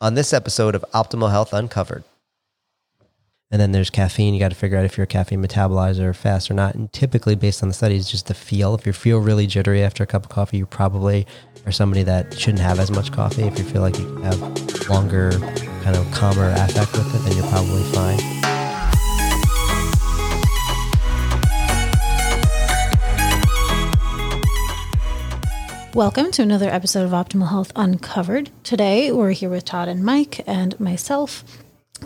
on 0.00 0.14
this 0.14 0.32
episode 0.32 0.74
of 0.74 0.84
Optimal 0.94 1.30
Health 1.30 1.52
Uncovered. 1.52 2.04
And 3.50 3.60
then 3.60 3.70
there's 3.72 3.90
caffeine. 3.90 4.34
You 4.34 4.40
got 4.40 4.50
to 4.50 4.56
figure 4.56 4.76
out 4.76 4.84
if 4.84 4.96
you're 4.96 5.04
a 5.04 5.06
caffeine 5.06 5.42
metabolizer 5.42 6.14
fast 6.14 6.50
or 6.50 6.54
not. 6.54 6.74
And 6.74 6.92
typically, 6.92 7.36
based 7.36 7.62
on 7.62 7.68
the 7.68 7.74
studies, 7.74 8.10
just 8.10 8.26
the 8.26 8.34
feel. 8.34 8.74
If 8.74 8.86
you 8.86 8.92
feel 8.92 9.20
really 9.20 9.46
jittery 9.46 9.82
after 9.84 10.02
a 10.02 10.06
cup 10.06 10.24
of 10.24 10.30
coffee, 10.30 10.58
you 10.58 10.66
probably 10.66 11.26
are 11.64 11.72
somebody 11.72 12.02
that 12.02 12.36
shouldn't 12.36 12.62
have 12.62 12.80
as 12.80 12.90
much 12.90 13.12
coffee. 13.12 13.44
If 13.44 13.56
you 13.58 13.64
feel 13.64 13.82
like 13.82 13.98
you 13.98 14.16
have 14.16 14.40
longer, 14.88 15.30
kind 15.82 15.96
of 15.96 16.10
calmer 16.12 16.50
affect 16.56 16.92
with 16.92 17.14
it, 17.14 17.28
then 17.28 17.36
you're 17.36 17.48
probably 17.48 17.84
fine. 17.92 18.55
Welcome 25.96 26.30
to 26.32 26.42
another 26.42 26.68
episode 26.68 27.06
of 27.06 27.12
Optimal 27.12 27.48
Health 27.48 27.72
Uncovered. 27.74 28.50
Today, 28.62 29.10
we're 29.10 29.30
here 29.30 29.48
with 29.48 29.64
Todd 29.64 29.88
and 29.88 30.04
Mike 30.04 30.46
and 30.46 30.78
myself. 30.78 31.42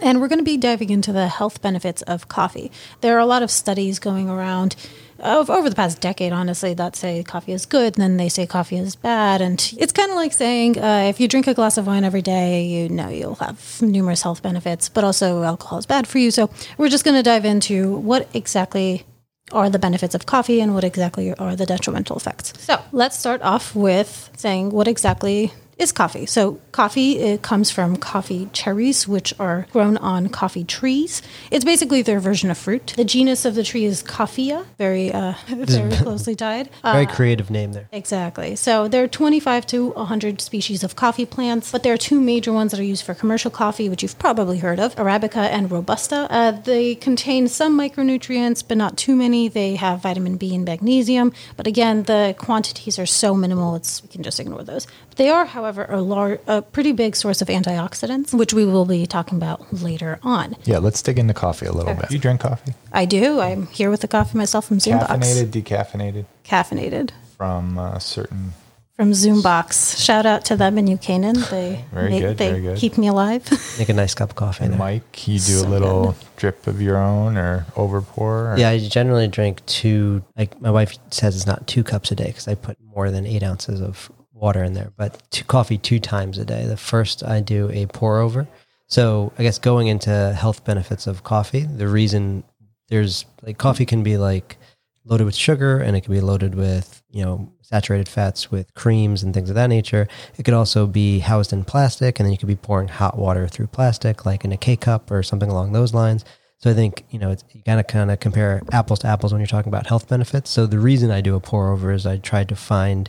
And 0.01 0.21
we're 0.21 0.29
going 0.29 0.39
to 0.39 0.45
be 0.45 0.57
diving 0.57 0.91
into 0.91 1.11
the 1.13 1.27
health 1.27 1.61
benefits 1.61 2.01
of 2.03 2.29
coffee. 2.29 2.71
There 3.01 3.17
are 3.17 3.19
a 3.19 3.27
lot 3.27 3.43
of 3.43 3.51
studies 3.51 3.99
going 3.99 4.29
around 4.31 4.77
over 5.19 5.69
the 5.69 5.75
past 5.75 6.01
decade, 6.01 6.33
honestly, 6.33 6.73
that 6.75 6.95
say 6.95 7.25
coffee 7.25 7.51
is 7.51 7.67
good, 7.67 7.97
and 7.97 8.03
then 8.03 8.17
they 8.17 8.29
say 8.29 8.47
coffee 8.47 8.77
is 8.77 8.95
bad. 8.95 9.41
And 9.41 9.61
it's 9.77 9.93
kind 9.93 10.11
of 10.11 10.15
like 10.15 10.35
saying 10.35 10.79
uh, 10.79 11.07
if 11.09 11.19
you 11.19 11.27
drink 11.27 11.49
a 11.49 11.55
glass 11.55 11.77
of 11.77 11.89
wine 11.89 12.05
every 12.05 12.23
day, 12.23 12.63
you 12.63 12.89
know 12.89 13.09
you'll 13.09 13.35
have 13.35 13.83
numerous 13.83 14.23
health 14.23 14.41
benefits, 14.41 14.89
but 14.89 15.03
also 15.03 15.43
alcohol 15.43 15.81
is 15.81 15.87
bad 15.87 16.07
for 16.07 16.19
you. 16.19 16.31
So 16.31 16.49
we're 16.79 16.91
just 16.91 17.05
going 17.05 17.17
to 17.17 17.25
dive 17.25 17.45
into 17.45 17.97
what 17.97 18.29
exactly 18.35 19.05
are 19.53 19.71
the 19.71 19.79
benefits 19.79 20.15
of 20.15 20.27
coffee 20.27 20.61
and 20.61 20.75
what 20.75 20.85
exactly 20.85 21.35
are 21.35 21.57
the 21.57 21.67
detrimental 21.67 22.17
effects. 22.17 22.53
So 22.59 22.81
let's 22.93 23.19
start 23.19 23.43
off 23.43 23.75
with 23.75 24.31
saying 24.37 24.71
what 24.71 24.89
exactly 24.89 25.53
is 25.81 25.93
coffee. 25.93 26.27
So 26.27 26.61
coffee 26.73 27.19
it 27.19 27.43
comes 27.43 27.71
from 27.71 27.97
coffee 27.97 28.49
cherries, 28.53 29.09
which 29.09 29.33
are 29.41 29.67
grown 29.73 29.97
on 29.97 30.29
coffee 30.29 30.65
trees. 30.65 31.23
It's 31.51 31.65
basically 31.65 32.03
their 32.03 32.21
version 32.21 32.51
of 32.51 32.59
fruit. 32.59 32.95
The 32.97 33.05
genus 33.05 33.45
of 33.45 33.55
the 33.55 33.63
tree 33.63 33.85
is 33.85 34.03
Coffea, 34.03 34.65
very 34.79 35.13
uh, 35.13 35.35
very 35.47 35.97
closely 35.97 36.35
tied. 36.35 36.69
Very 36.83 37.07
creative 37.07 37.51
name 37.51 37.73
there. 37.73 37.89
Exactly. 37.93 38.57
So 38.57 38.89
there 38.89 39.03
are 39.03 39.09
25 39.09 39.67
to 39.69 39.89
100 39.91 40.41
species 40.41 40.85
of 40.85 40.97
coffee 40.97 41.27
plants, 41.27 41.73
but 41.73 41.83
there 41.83 41.93
are 41.93 41.99
two 41.99 42.21
major 42.21 42.53
ones 42.53 42.73
that 42.73 42.81
are 42.81 42.85
used 42.85 43.05
for 43.05 43.15
commercial 43.15 43.51
coffee, 43.51 43.89
which 43.89 44.03
you've 44.03 44.19
probably 44.19 44.59
heard 44.59 44.79
of 44.79 44.95
Arabica 44.97 45.49
and 45.49 45.71
Robusta. 45.71 46.27
Uh, 46.31 46.53
they 46.53 46.95
contain 46.95 47.49
some 47.49 47.79
micronutrients, 47.79 48.63
but 48.67 48.77
not 48.77 48.97
too 48.97 49.17
many. 49.17 49.49
They 49.49 49.77
have 49.77 50.03
vitamin 50.03 50.37
B 50.37 50.55
and 50.55 50.65
magnesium, 50.65 51.33
but 51.57 51.67
again, 51.67 52.05
the 52.05 52.35
quantities 52.39 52.99
are 52.99 53.07
so 53.07 53.35
minimal, 53.35 53.75
it's, 53.75 54.03
we 54.03 54.09
can 54.09 54.23
just 54.23 54.39
ignore 54.41 54.63
those. 54.63 54.87
They 55.17 55.29
are, 55.29 55.45
however, 55.45 55.87
a, 55.89 56.01
lar- 56.01 56.41
a 56.47 56.63
pretty 56.63 56.93
big 56.93 57.15
source 57.17 57.43
of 57.43 57.49
antioxidants, 57.49 58.33
which 58.33 58.55
we 58.55 58.65
will 58.65 58.85
be 58.87 59.07
talking 59.07 59.37
about 59.37 59.73
later 59.73 60.19
on. 60.23 60.57
Yeah, 60.65 60.79
let's 60.79 61.03
dig 61.03 61.19
into 61.19 61.35
coffee 61.35 61.67
a 61.67 61.73
little 61.73 61.91
Okay. 61.91 62.01
bit. 62.03 62.11
You 62.11 62.19
drink 62.19 62.41
coffee? 62.41 62.75
I 62.93 63.05
do. 63.05 63.41
I'm 63.41 63.67
here 63.69 63.91
with 63.91 64.01
the 64.01 64.09
coffee 64.09 64.39
myself 64.39 64.67
from 64.67 64.79
Zoombox. 64.79 65.07
Caffeinated, 65.09 65.47
decaffeinated 65.51 66.25
Caffeinated. 66.45 67.11
from 67.37 67.79
uh, 67.79 67.99
certain. 67.99 68.53
From 68.97 69.13
Zoombox. 69.13 69.99
Shout 70.05 70.27
out 70.27 70.45
to 70.47 70.57
them 70.57 70.77
in 70.77 70.85
New 70.85 70.99
Canaan. 70.99 71.37
They, 71.51 71.85
Very 71.93 72.11
they, 72.11 72.21
good, 72.21 72.39
they 72.39 72.49
very 72.51 72.61
good. 72.63 72.77
keep 72.79 72.99
me 72.99 73.09
alive. 73.09 73.43
Make 73.79 73.89
a 73.89 73.95
nice 73.95 74.15
cup 74.15 74.31
of 74.31 74.37
coffee 74.37 74.65
And 74.65 74.75
there. 74.75 74.79
Mike, 74.79 75.27
you 75.27 75.35
do 75.39 75.41
So 75.41 75.67
a 75.67 75.69
little 75.69 76.15
drip 76.37 76.67
of 76.67 76.83
your 76.83 76.99
own 76.99 77.37
or 77.39 77.65
over 77.77 78.03
pour? 78.03 78.53
Or 78.53 78.57
Yeah, 78.59 78.69
I 78.69 78.79
generally 78.79 79.27
drink 79.27 79.65
two. 79.67 80.23
Like 80.37 80.61
my 80.61 80.71
wife 80.71 80.99
says, 81.11 81.35
it's 81.37 81.47
not 81.47 81.67
two 81.67 81.83
cups 81.83 82.11
a 82.11 82.15
day 82.15 82.27
because 82.27 82.47
I 82.47 82.55
put 82.57 82.77
more 82.95 83.11
than 83.11 83.27
eight 83.27 83.43
ounces 83.43 83.81
of 83.81 84.11
water 84.41 84.65
in 84.65 84.73
there. 84.73 84.93
But 84.97 85.23
two, 85.31 85.45
coffee 85.45 85.79
two 85.79 86.01
times 86.01 86.39
a 86.39 86.45
day. 86.45 86.67
The 86.67 86.77
first 86.77 87.23
I 87.23 87.41
do 87.41 87.71
a 87.71 87.87
pour 87.87 88.19
over. 88.19 88.49
So 88.87 89.33
I 89.39 89.43
guess 89.43 89.59
going 89.59 89.87
into 89.87 90.33
health 90.33 90.65
benefits 90.65 91.07
of 91.07 91.23
coffee, 91.23 91.61
the 91.61 91.89
reason 91.89 92.43
there's 92.89 93.25
like 93.43 93.59
coffee 93.59 93.87
can 93.87 94.03
be 94.03 94.17
like 94.17 94.57
loaded 95.05 95.25
with 95.25 95.37
sugar 95.37 95.79
and 95.79 95.97
it 95.97 96.03
can 96.03 96.13
be 96.13 96.21
loaded 96.21 96.55
with 96.55 97.03
you 97.11 97.25
know 97.25 97.53
saturated 97.63 98.09
fats 98.09 98.51
with 98.51 98.75
creams 98.75 99.23
and 99.23 99.33
things 99.33 99.49
of 99.49 99.55
that 99.55 99.69
nature. 99.69 100.09
It 100.37 100.43
could 100.43 100.55
also 100.55 100.87
be 100.87 101.21
housed 101.21 101.53
in 101.53 101.65
plastic, 101.65 102.19
and 102.19 102.27
then 102.27 102.33
you 102.33 102.39
could 102.39 102.49
be 102.49 102.57
pouring 102.57 102.89
hot 102.89 103.17
water 103.17 103.47
through 103.47 103.69
plastic, 103.69 104.27
like 104.27 104.45
in 104.45 104.53
a 104.53 104.57
K 104.57 104.77
cup 104.77 105.11
or 105.11 105.23
something 105.23 105.51
along 105.51 105.73
those 105.73 105.95
lines. 105.95 106.25
So 106.61 106.71
I 106.71 106.75
think 106.75 107.05
you 107.11 107.19
know 107.19 107.31
it's, 107.31 107.45
you 107.53 107.63
gotta 107.65 107.83
kind 107.83 108.11
of 108.11 108.21
compare 108.21 108.63
apples 108.71 108.99
to 109.01 109.07
apples 109.07 109.33
when 109.33 109.41
you're 109.41 109.47
talking 109.47 109.71
about 109.71 109.87
health 109.87 110.09
benefits. 110.09 110.51
So 110.51 110.67
the 110.67 110.79
reason 110.79 111.11
I 111.11 111.21
do 111.21 111.35
a 111.35 111.41
pour 111.41 111.71
over 111.73 111.91
is 111.91 112.07
I 112.07 112.19
tried 112.19 112.49
to 112.51 112.57
find 112.57 113.09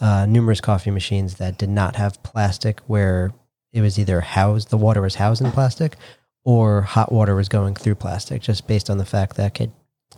uh, 0.00 0.26
numerous 0.26 0.60
coffee 0.60 0.90
machines 0.90 1.36
that 1.36 1.58
did 1.58 1.70
not 1.70 1.96
have 1.96 2.22
plastic, 2.22 2.80
where 2.80 3.32
it 3.72 3.82
was 3.82 3.98
either 3.98 4.20
housed 4.20 4.70
the 4.70 4.76
water 4.76 5.00
was 5.00 5.16
housed 5.16 5.42
in 5.42 5.52
plastic, 5.52 5.96
or 6.44 6.82
hot 6.82 7.12
water 7.12 7.36
was 7.36 7.48
going 7.48 7.74
through 7.74 7.94
plastic, 7.94 8.42
just 8.42 8.66
based 8.66 8.90
on 8.90 8.98
the 8.98 9.04
fact 9.04 9.36
that 9.36 9.54
could 9.54 9.70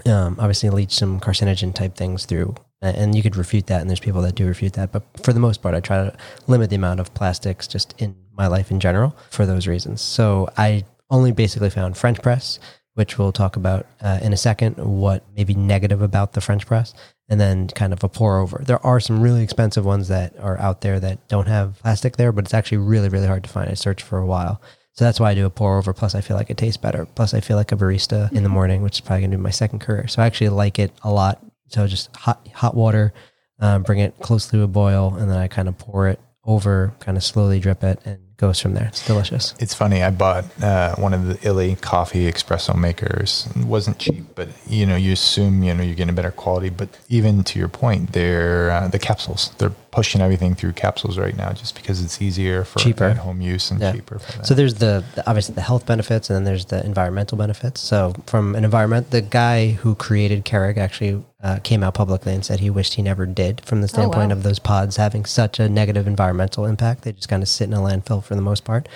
um, 0.06 0.36
obviously 0.38 0.70
leach 0.70 0.92
some 0.92 1.20
carcinogen 1.20 1.74
type 1.74 1.96
things 1.96 2.24
through. 2.24 2.54
And 2.82 3.14
you 3.14 3.22
could 3.22 3.36
refute 3.36 3.66
that, 3.66 3.82
and 3.82 3.90
there's 3.90 4.00
people 4.00 4.22
that 4.22 4.34
do 4.34 4.46
refute 4.46 4.72
that. 4.72 4.90
But 4.90 5.02
for 5.22 5.34
the 5.34 5.40
most 5.40 5.60
part, 5.60 5.74
I 5.74 5.80
try 5.80 5.98
to 5.98 6.16
limit 6.46 6.70
the 6.70 6.76
amount 6.76 7.00
of 7.00 7.12
plastics 7.12 7.68
just 7.68 7.94
in 7.98 8.16
my 8.32 8.46
life 8.46 8.70
in 8.70 8.80
general 8.80 9.14
for 9.28 9.44
those 9.44 9.66
reasons. 9.66 10.00
So 10.00 10.48
I 10.56 10.84
only 11.10 11.32
basically 11.32 11.70
found 11.70 11.96
French 11.96 12.22
press, 12.22 12.58
which 12.94 13.18
we'll 13.18 13.32
talk 13.32 13.56
about 13.56 13.86
uh, 14.00 14.18
in 14.22 14.32
a 14.32 14.36
second, 14.36 14.76
what 14.76 15.24
may 15.36 15.44
be 15.44 15.54
negative 15.54 16.02
about 16.02 16.32
the 16.32 16.40
French 16.40 16.66
press, 16.66 16.92
and 17.28 17.40
then 17.40 17.68
kind 17.68 17.92
of 17.92 18.02
a 18.02 18.08
pour 18.08 18.38
over. 18.38 18.62
There 18.64 18.84
are 18.84 19.00
some 19.00 19.20
really 19.20 19.42
expensive 19.42 19.84
ones 19.84 20.08
that 20.08 20.38
are 20.38 20.58
out 20.58 20.80
there 20.80 20.98
that 21.00 21.28
don't 21.28 21.48
have 21.48 21.78
plastic 21.80 22.16
there, 22.16 22.32
but 22.32 22.44
it's 22.44 22.54
actually 22.54 22.78
really, 22.78 23.08
really 23.08 23.26
hard 23.26 23.44
to 23.44 23.50
find. 23.50 23.70
I 23.70 23.74
searched 23.74 24.04
for 24.04 24.18
a 24.18 24.26
while. 24.26 24.60
So 24.92 25.04
that's 25.04 25.20
why 25.20 25.30
I 25.30 25.34
do 25.34 25.46
a 25.46 25.50
pour 25.50 25.78
over. 25.78 25.92
Plus, 25.92 26.14
I 26.14 26.20
feel 26.20 26.36
like 26.36 26.50
it 26.50 26.56
tastes 26.56 26.76
better. 26.76 27.06
Plus, 27.06 27.32
I 27.32 27.40
feel 27.40 27.56
like 27.56 27.72
a 27.72 27.76
barista 27.76 28.30
in 28.32 28.42
the 28.42 28.48
morning, 28.48 28.82
which 28.82 28.96
is 28.96 29.00
probably 29.00 29.22
going 29.22 29.30
to 29.30 29.36
be 29.36 29.42
my 29.42 29.50
second 29.50 29.78
career. 29.78 30.08
So 30.08 30.20
I 30.20 30.26
actually 30.26 30.50
like 30.50 30.78
it 30.78 30.92
a 31.02 31.12
lot. 31.12 31.42
So 31.68 31.86
just 31.86 32.14
hot 32.16 32.46
hot 32.52 32.74
water, 32.74 33.14
um, 33.60 33.84
bring 33.84 34.00
it 34.00 34.18
close 34.20 34.46
to 34.48 34.62
a 34.62 34.66
boil, 34.66 35.14
and 35.14 35.30
then 35.30 35.38
I 35.38 35.46
kind 35.46 35.68
of 35.68 35.78
pour 35.78 36.08
it 36.08 36.20
over, 36.44 36.92
kind 36.98 37.16
of 37.16 37.22
slowly 37.22 37.60
drip 37.60 37.84
it, 37.84 38.00
and 38.04 38.18
goes 38.40 38.58
from 38.60 38.74
there. 38.74 38.86
It's 38.86 39.06
delicious. 39.06 39.54
It's 39.60 39.74
funny. 39.74 40.02
I 40.02 40.10
bought 40.10 40.44
uh, 40.62 40.94
one 40.96 41.12
of 41.14 41.26
the 41.26 41.38
Illy 41.46 41.76
coffee 41.76 42.30
espresso 42.32 42.74
makers. 42.74 43.46
It 43.54 43.64
wasn't 43.66 43.98
cheap, 43.98 44.24
but 44.34 44.48
you 44.66 44.86
know, 44.86 44.96
you 44.96 45.12
assume 45.12 45.62
you 45.62 45.74
know 45.74 45.82
you're 45.82 45.94
getting 45.94 46.10
a 46.16 46.18
better 46.20 46.30
quality. 46.30 46.70
But 46.70 46.88
even 47.08 47.44
to 47.44 47.58
your 47.58 47.68
point, 47.68 48.12
they're 48.12 48.70
uh, 48.70 48.88
the 48.88 48.98
capsules. 48.98 49.50
They're 49.58 49.74
pushing 49.92 50.20
everything 50.20 50.54
through 50.54 50.72
capsules 50.72 51.18
right 51.18 51.36
now, 51.36 51.52
just 51.52 51.74
because 51.74 52.02
it's 52.02 52.22
easier 52.22 52.64
for 52.64 52.78
Cheaper. 52.78 53.04
at 53.04 53.18
home 53.18 53.40
use 53.40 53.70
and 53.70 53.80
Yeah. 53.80 53.92
cheaper. 53.92 54.18
For. 54.20 54.44
So 54.44 54.54
there's 54.54 54.74
the, 54.74 55.04
the 55.14 55.28
obviously 55.28 55.54
the 55.56 55.62
health 55.62 55.84
benefits, 55.86 56.30
and 56.30 56.36
then 56.36 56.44
there's 56.44 56.64
the 56.66 56.84
environmental 56.84 57.36
benefits. 57.36 57.80
So 57.80 58.14
from 58.26 58.54
an 58.54 58.64
environment, 58.64 59.10
the 59.10 59.20
guy 59.20 59.72
who 59.72 59.94
created 59.96 60.44
Keurig 60.44 60.78
actually 60.78 61.22
uh, 61.42 61.58
came 61.62 61.82
out 61.82 61.94
publicly 61.94 62.34
and 62.34 62.44
said 62.44 62.60
he 62.60 62.70
wished 62.70 62.94
he 62.94 63.02
never 63.02 63.26
did, 63.26 63.60
from 63.62 63.80
the 63.80 63.88
standpoint 63.88 64.30
wow. 64.30 64.36
of 64.36 64.42
those 64.42 64.58
pods 64.58 64.96
having 64.96 65.24
such 65.24 65.58
a 65.58 65.68
negative 65.68 66.06
environmental 66.06 66.66
impact. 66.66 67.02
They 67.02 67.12
just 67.12 67.28
kind 67.28 67.42
of 67.42 67.48
sit 67.48 67.68
in 67.68 67.74
a 67.74 67.78
landfill 67.78 68.22
for 68.22 68.34
the 68.34 68.42
most 68.42 68.64
part. 68.64 68.88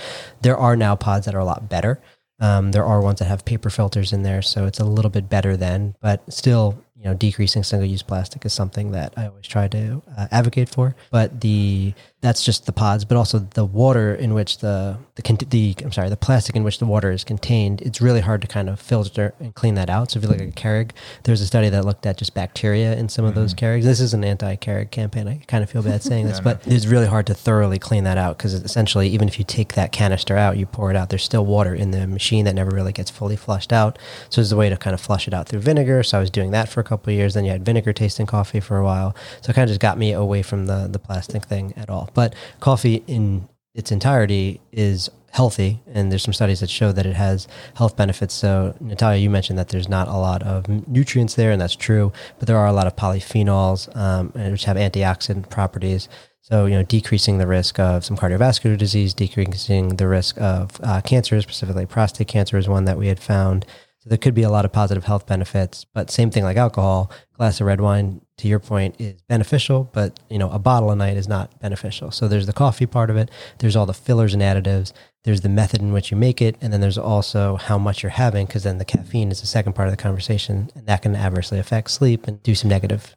There 0.43 0.57
are 0.57 0.77
now 0.77 0.97
pods 0.97 1.27
that 1.27 1.35
are 1.35 1.41
a 1.41 1.45
lot 1.45 1.69
better. 1.69 2.01
Um, 2.41 2.73
there 2.73 2.85
are 2.85 3.01
ones 3.01 3.21
that 3.21 3.27
have 3.27 3.45
paper 3.45 3.71
filters 3.71 4.13
in 4.13 4.23
there, 4.23 4.43
so 4.43 4.67
it's 4.67 4.81
a 4.81 4.85
little 4.85 5.11
bit 5.11 5.29
better 5.29 5.57
then, 5.57 5.95
but 6.01 6.21
still, 6.33 6.83
you 6.97 7.05
know, 7.05 7.15
decreasing 7.15 7.63
single-use 7.63 8.03
plastic 8.03 8.45
is 8.45 8.53
something 8.53 8.91
that 8.91 9.15
I 9.17 9.29
always 9.29 9.47
try 9.47 9.69
to 9.69 10.03
uh, 10.19 10.27
advocate 10.33 10.69
for. 10.69 10.97
But 11.11 11.41
the 11.41 11.95
that's 12.25 12.43
just 12.43 12.65
the 12.65 12.73
pods, 12.73 13.05
but 13.05 13.19
also 13.19 13.39
the 13.39 13.67
water 13.67 14.15
in 14.15 14.33
which 14.33 14.59
the 14.59 14.97
the, 15.17 15.47
the 15.51 15.77
I'm 15.85 15.93
sorry, 15.93 16.09
the 16.09 16.17
plastic 16.17 16.57
in 16.57 16.65
which 16.65 16.79
the 16.79 16.87
water 16.87 17.13
is 17.13 17.23
contained. 17.23 17.83
It's 17.83 18.01
really 18.01 18.23
hard 18.23 18.41
to 18.41 18.49
kind 18.49 18.71
of 18.71 18.81
filter 18.81 19.35
and 19.39 19.55
clean 19.55 19.75
that 19.75 19.91
out. 19.91 20.11
So 20.11 20.19
if 20.19 20.25
you 20.25 20.31
look 20.31 20.41
at 20.41 20.49
a 20.49 20.51
Keurig, 20.51 20.93
there's 21.25 21.43
a 21.43 21.47
study 21.47 21.69
that 21.69 21.85
looked 21.85 22.07
at 22.07 22.17
just 22.17 22.33
bacteria 22.33 22.97
in 22.97 23.11
some 23.11 23.27
of 23.27 23.35
those 23.35 23.53
mm-hmm. 23.53 23.67
Keurigs. 23.67 23.83
This 23.83 24.01
is 24.01 24.15
an 24.15 24.25
anti-Keurig 24.25 24.91
campaign. 24.91 25.29
I 25.29 25.43
kind 25.47 25.63
of 25.63 25.69
feel 25.69 25.83
bad 25.83 26.03
saying 26.03 26.27
this, 26.27 26.41
but 26.41 26.67
it's 26.67 26.87
really 26.87 27.07
hard 27.07 27.27
to 27.27 27.35
thoroughly 27.35 27.79
clean 27.79 28.05
that 28.05 28.17
out 28.17 28.39
because 28.39 28.55
essentially, 28.55 29.09
even 29.09 29.29
if 29.29 29.39
you 29.39 29.45
take 29.45 29.75
that 29.75 29.93
canister 29.93 30.35
out, 30.35 30.57
you 30.57 30.65
pour 30.65 30.91
it 30.91 30.97
out, 30.97 31.11
there's 31.11 31.25
still 31.25 31.45
water 31.45 31.75
in 31.75 31.91
the 31.91 32.07
machine 32.07 32.47
that 32.47 32.55
never 32.55 32.71
really 32.71 32.93
gets 32.93 33.11
fully 33.11 33.37
flushed 33.37 33.73
out. 33.73 33.99
So 34.31 34.41
there's 34.41 34.51
a 34.51 34.57
way 34.57 34.71
to 34.71 34.79
kind 34.79 34.95
of 34.95 35.01
flush 35.01 35.29
it 35.29 35.35
out 35.35 35.47
through 35.47 35.61
vinegar. 35.61 36.03
So 36.03 36.17
I 36.17 36.21
was 36.21 36.31
doing 36.31 36.53
that 36.53 36.71
for 36.71 36.81
a 36.81 36.85
couple 36.85 37.13
of 37.13 37.17
years. 37.19 37.35
Then 37.35 37.45
you 37.45 37.51
had 37.51 37.67
vinegar 37.67 37.93
tasting 37.93 38.25
coffee 38.25 38.61
for 38.61 38.79
a 38.79 38.85
while. 38.85 39.15
So 39.43 39.51
it 39.51 39.55
kind 39.55 39.65
of 39.65 39.69
just 39.69 39.81
got 39.81 39.99
me 39.99 40.13
away 40.13 40.41
from 40.41 40.65
the 40.65 40.89
the 40.91 40.99
plastic 40.99 41.45
thing 41.45 41.75
at 41.77 41.91
all. 41.91 42.09
But 42.15 42.35
coffee 42.61 43.05
in 43.07 43.49
its 43.75 43.91
entirety 43.91 44.61
is 44.73 45.11
healthy 45.35 45.83
and 45.93 46.13
there's 46.13 46.23
some 46.23 46.33
studies 46.33 46.61
that 46.61 46.71
show 46.71 46.93
that 46.93 47.07
it 47.07 47.17
has 47.17 47.49
health 47.75 47.97
benefits. 47.97 48.33
So 48.33 48.77
natalia 48.81 49.21
you 49.21 49.29
mentioned 49.29 49.59
that 49.59 49.69
there's 49.69 49.89
not 49.89 50.07
a 50.07 50.13
lot 50.13 50.45
of 50.45 50.69
nutrients 50.87 51.35
there 51.35 51.51
and 51.51 51.61
that's 51.61 51.75
true 51.75 52.13
but 52.39 52.47
there 52.47 52.57
are 52.57 52.69
a 52.69 52.73
lot 52.73 52.87
of 52.87 52.95
polyphenols 52.95 53.95
um, 53.97 54.31
which 54.53 54.65
have 54.65 54.77
antioxidant 54.77 55.51
properties. 55.51 56.09
So 56.41 56.67
you 56.67 56.75
know 56.77 56.85
decreasing 56.85 57.39
the 57.39 57.49
risk 57.49 57.81
of 57.81 58.05
some 58.05 58.17
cardiovascular 58.17 58.79
disease 58.79 59.13
decreasing 59.13 59.97
the 59.97 60.07
risk 60.07 60.41
of 60.41 60.81
uh, 60.85 61.01
cancer 61.01 61.41
specifically 61.43 61.87
prostate 61.87 62.29
cancer 62.29 62.57
is 62.57 62.69
one 62.69 62.85
that 62.85 62.97
we 62.97 63.09
had 63.09 63.19
found. 63.19 63.67
So 63.99 64.11
there 64.11 64.19
could 64.19 64.35
be 64.35 64.43
a 64.45 64.51
lot 64.51 64.65
of 64.65 64.73
positive 64.73 65.03
health 65.03 65.27
benefits 65.27 65.85
but 65.85 66.13
same 66.13 66.31
thing 66.31 66.45
like 66.45 66.57
alcohol 66.57 67.11
glass 67.37 67.61
of 67.61 67.67
red 67.67 67.81
wine 67.81 68.21
to 68.39 68.49
your 68.49 68.59
point, 68.59 68.97
is 68.99 69.21
beneficial, 69.23 69.89
but 69.93 70.19
you 70.29 70.39
know, 70.39 70.51
a 70.51 70.59
bottle 70.59 70.91
a 70.91 70.97
night 70.97 71.17
is 71.17 71.29
not 71.29 71.59
beneficial. 71.61 72.11
So 72.11 72.27
there's 72.29 72.47
the 72.47 72.53
coffee 72.53 72.87
part 72.87 73.11
of 73.11 73.17
it. 73.17 73.31
There's 73.59 73.77
all 73.77 73.87
the 73.87 73.95
fillers 73.95 74.35
and 74.35 74.43
additives. 74.43 74.93
There's 75.23 75.43
the 75.43 75.49
method 75.49 75.81
in 75.81 75.93
which 75.93 76.11
you 76.11 76.17
make 76.17 76.43
it, 76.43 76.57
and 76.61 76.73
then 76.73 76.81
there's 76.81 76.99
also 76.99 77.57
how 77.57 77.79
much 77.79 78.03
you're 78.03 78.11
having, 78.11 78.47
because 78.47 78.65
then 78.65 78.79
the 78.79 78.85
caffeine 78.85 79.31
is 79.31 79.41
the 79.41 79.47
second 79.47 79.75
part 79.75 79.89
of 79.89 79.93
the 79.93 80.03
conversation, 80.03 80.71
and 80.75 80.87
that 80.87 81.03
can 81.03 81.15
adversely 81.17 81.59
affect 81.59 81.91
sleep 81.91 82.27
and 82.27 82.43
do 82.43 82.55
some 82.55 82.69
negative. 82.69 83.15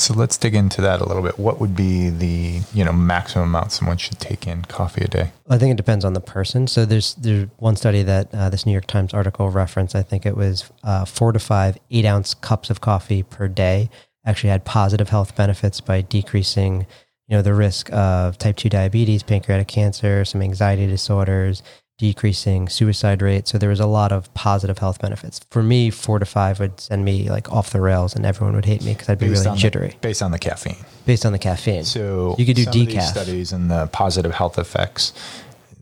So 0.00 0.14
let's 0.14 0.38
dig 0.38 0.54
into 0.54 0.80
that 0.80 1.02
a 1.02 1.04
little 1.04 1.22
bit. 1.22 1.38
What 1.38 1.60
would 1.60 1.76
be 1.76 2.08
the 2.08 2.62
you 2.72 2.84
know 2.84 2.92
maximum 2.92 3.48
amount 3.48 3.72
someone 3.72 3.98
should 3.98 4.18
take 4.18 4.46
in 4.46 4.62
coffee 4.62 5.04
a 5.04 5.08
day? 5.08 5.32
I 5.48 5.58
think 5.58 5.72
it 5.72 5.76
depends 5.76 6.06
on 6.06 6.14
the 6.14 6.20
person. 6.20 6.66
So 6.68 6.86
there's 6.86 7.14
there's 7.16 7.48
one 7.58 7.76
study 7.76 8.02
that 8.04 8.32
uh, 8.32 8.48
this 8.48 8.64
New 8.64 8.72
York 8.72 8.86
Times 8.86 9.12
article 9.12 9.50
referenced. 9.50 9.94
I 9.94 10.02
think 10.02 10.24
it 10.24 10.36
was 10.36 10.70
uh, 10.84 11.04
four 11.04 11.32
to 11.32 11.38
five 11.38 11.76
eight 11.90 12.06
ounce 12.06 12.32
cups 12.32 12.70
of 12.70 12.80
coffee 12.80 13.22
per 13.22 13.46
day 13.46 13.90
actually 14.24 14.50
had 14.50 14.64
positive 14.64 15.08
health 15.08 15.34
benefits 15.36 15.80
by 15.80 16.02
decreasing, 16.02 16.86
you 17.28 17.36
know, 17.36 17.42
the 17.42 17.54
risk 17.54 17.90
of 17.92 18.38
type 18.38 18.56
2 18.56 18.68
diabetes, 18.68 19.22
pancreatic 19.22 19.68
cancer, 19.68 20.24
some 20.24 20.42
anxiety 20.42 20.86
disorders, 20.86 21.62
decreasing 21.98 22.68
suicide 22.68 23.20
rate. 23.20 23.46
So 23.46 23.58
there 23.58 23.68
was 23.68 23.80
a 23.80 23.86
lot 23.86 24.10
of 24.10 24.32
positive 24.32 24.78
health 24.78 25.00
benefits. 25.00 25.40
For 25.50 25.62
me, 25.62 25.90
four 25.90 26.18
to 26.18 26.24
five 26.24 26.58
would 26.58 26.80
send 26.80 27.04
me 27.04 27.28
like 27.28 27.52
off 27.52 27.70
the 27.70 27.80
rails 27.80 28.14
and 28.16 28.24
everyone 28.24 28.54
would 28.56 28.64
hate 28.64 28.82
me 28.82 28.92
because 28.94 29.08
I'd 29.10 29.18
be 29.18 29.28
Based 29.28 29.40
really 29.40 29.48
on 29.50 29.54
the- 29.56 29.60
jittery 29.60 29.96
based 30.00 30.22
on 30.22 30.30
the 30.30 30.38
caffeine. 30.38 30.76
based 31.04 31.26
on 31.26 31.32
the 31.32 31.38
caffeine. 31.38 31.84
So 31.84 32.34
You 32.38 32.46
could 32.46 32.56
do 32.56 32.64
some 32.64 32.70
of 32.80 32.86
these 32.86 32.94
decaf. 32.96 33.02
studies 33.10 33.52
and 33.52 33.70
the 33.70 33.86
positive 33.88 34.32
health 34.34 34.58
effects. 34.58 35.12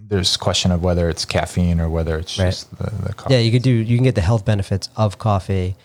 There's 0.08 0.36
question 0.36 0.72
of 0.72 0.82
whether 0.82 1.08
it's 1.08 1.24
caffeine 1.24 1.80
or 1.80 1.88
whether 1.88 2.18
it's 2.18 2.38
Right. 2.38 2.46
just 2.46 2.76
the, 2.78 2.90
the 3.06 3.12
coffee. 3.14 3.34
Yeah, 3.34 3.40
you 3.40 3.52
could 3.52 3.62
do. 3.62 3.70
You 3.70 3.96
can 3.96 4.04
get 4.04 4.14
the 4.14 4.20
health 4.22 4.44
benefits 4.44 4.88
of 4.96 5.18
coffee, 5.18 5.76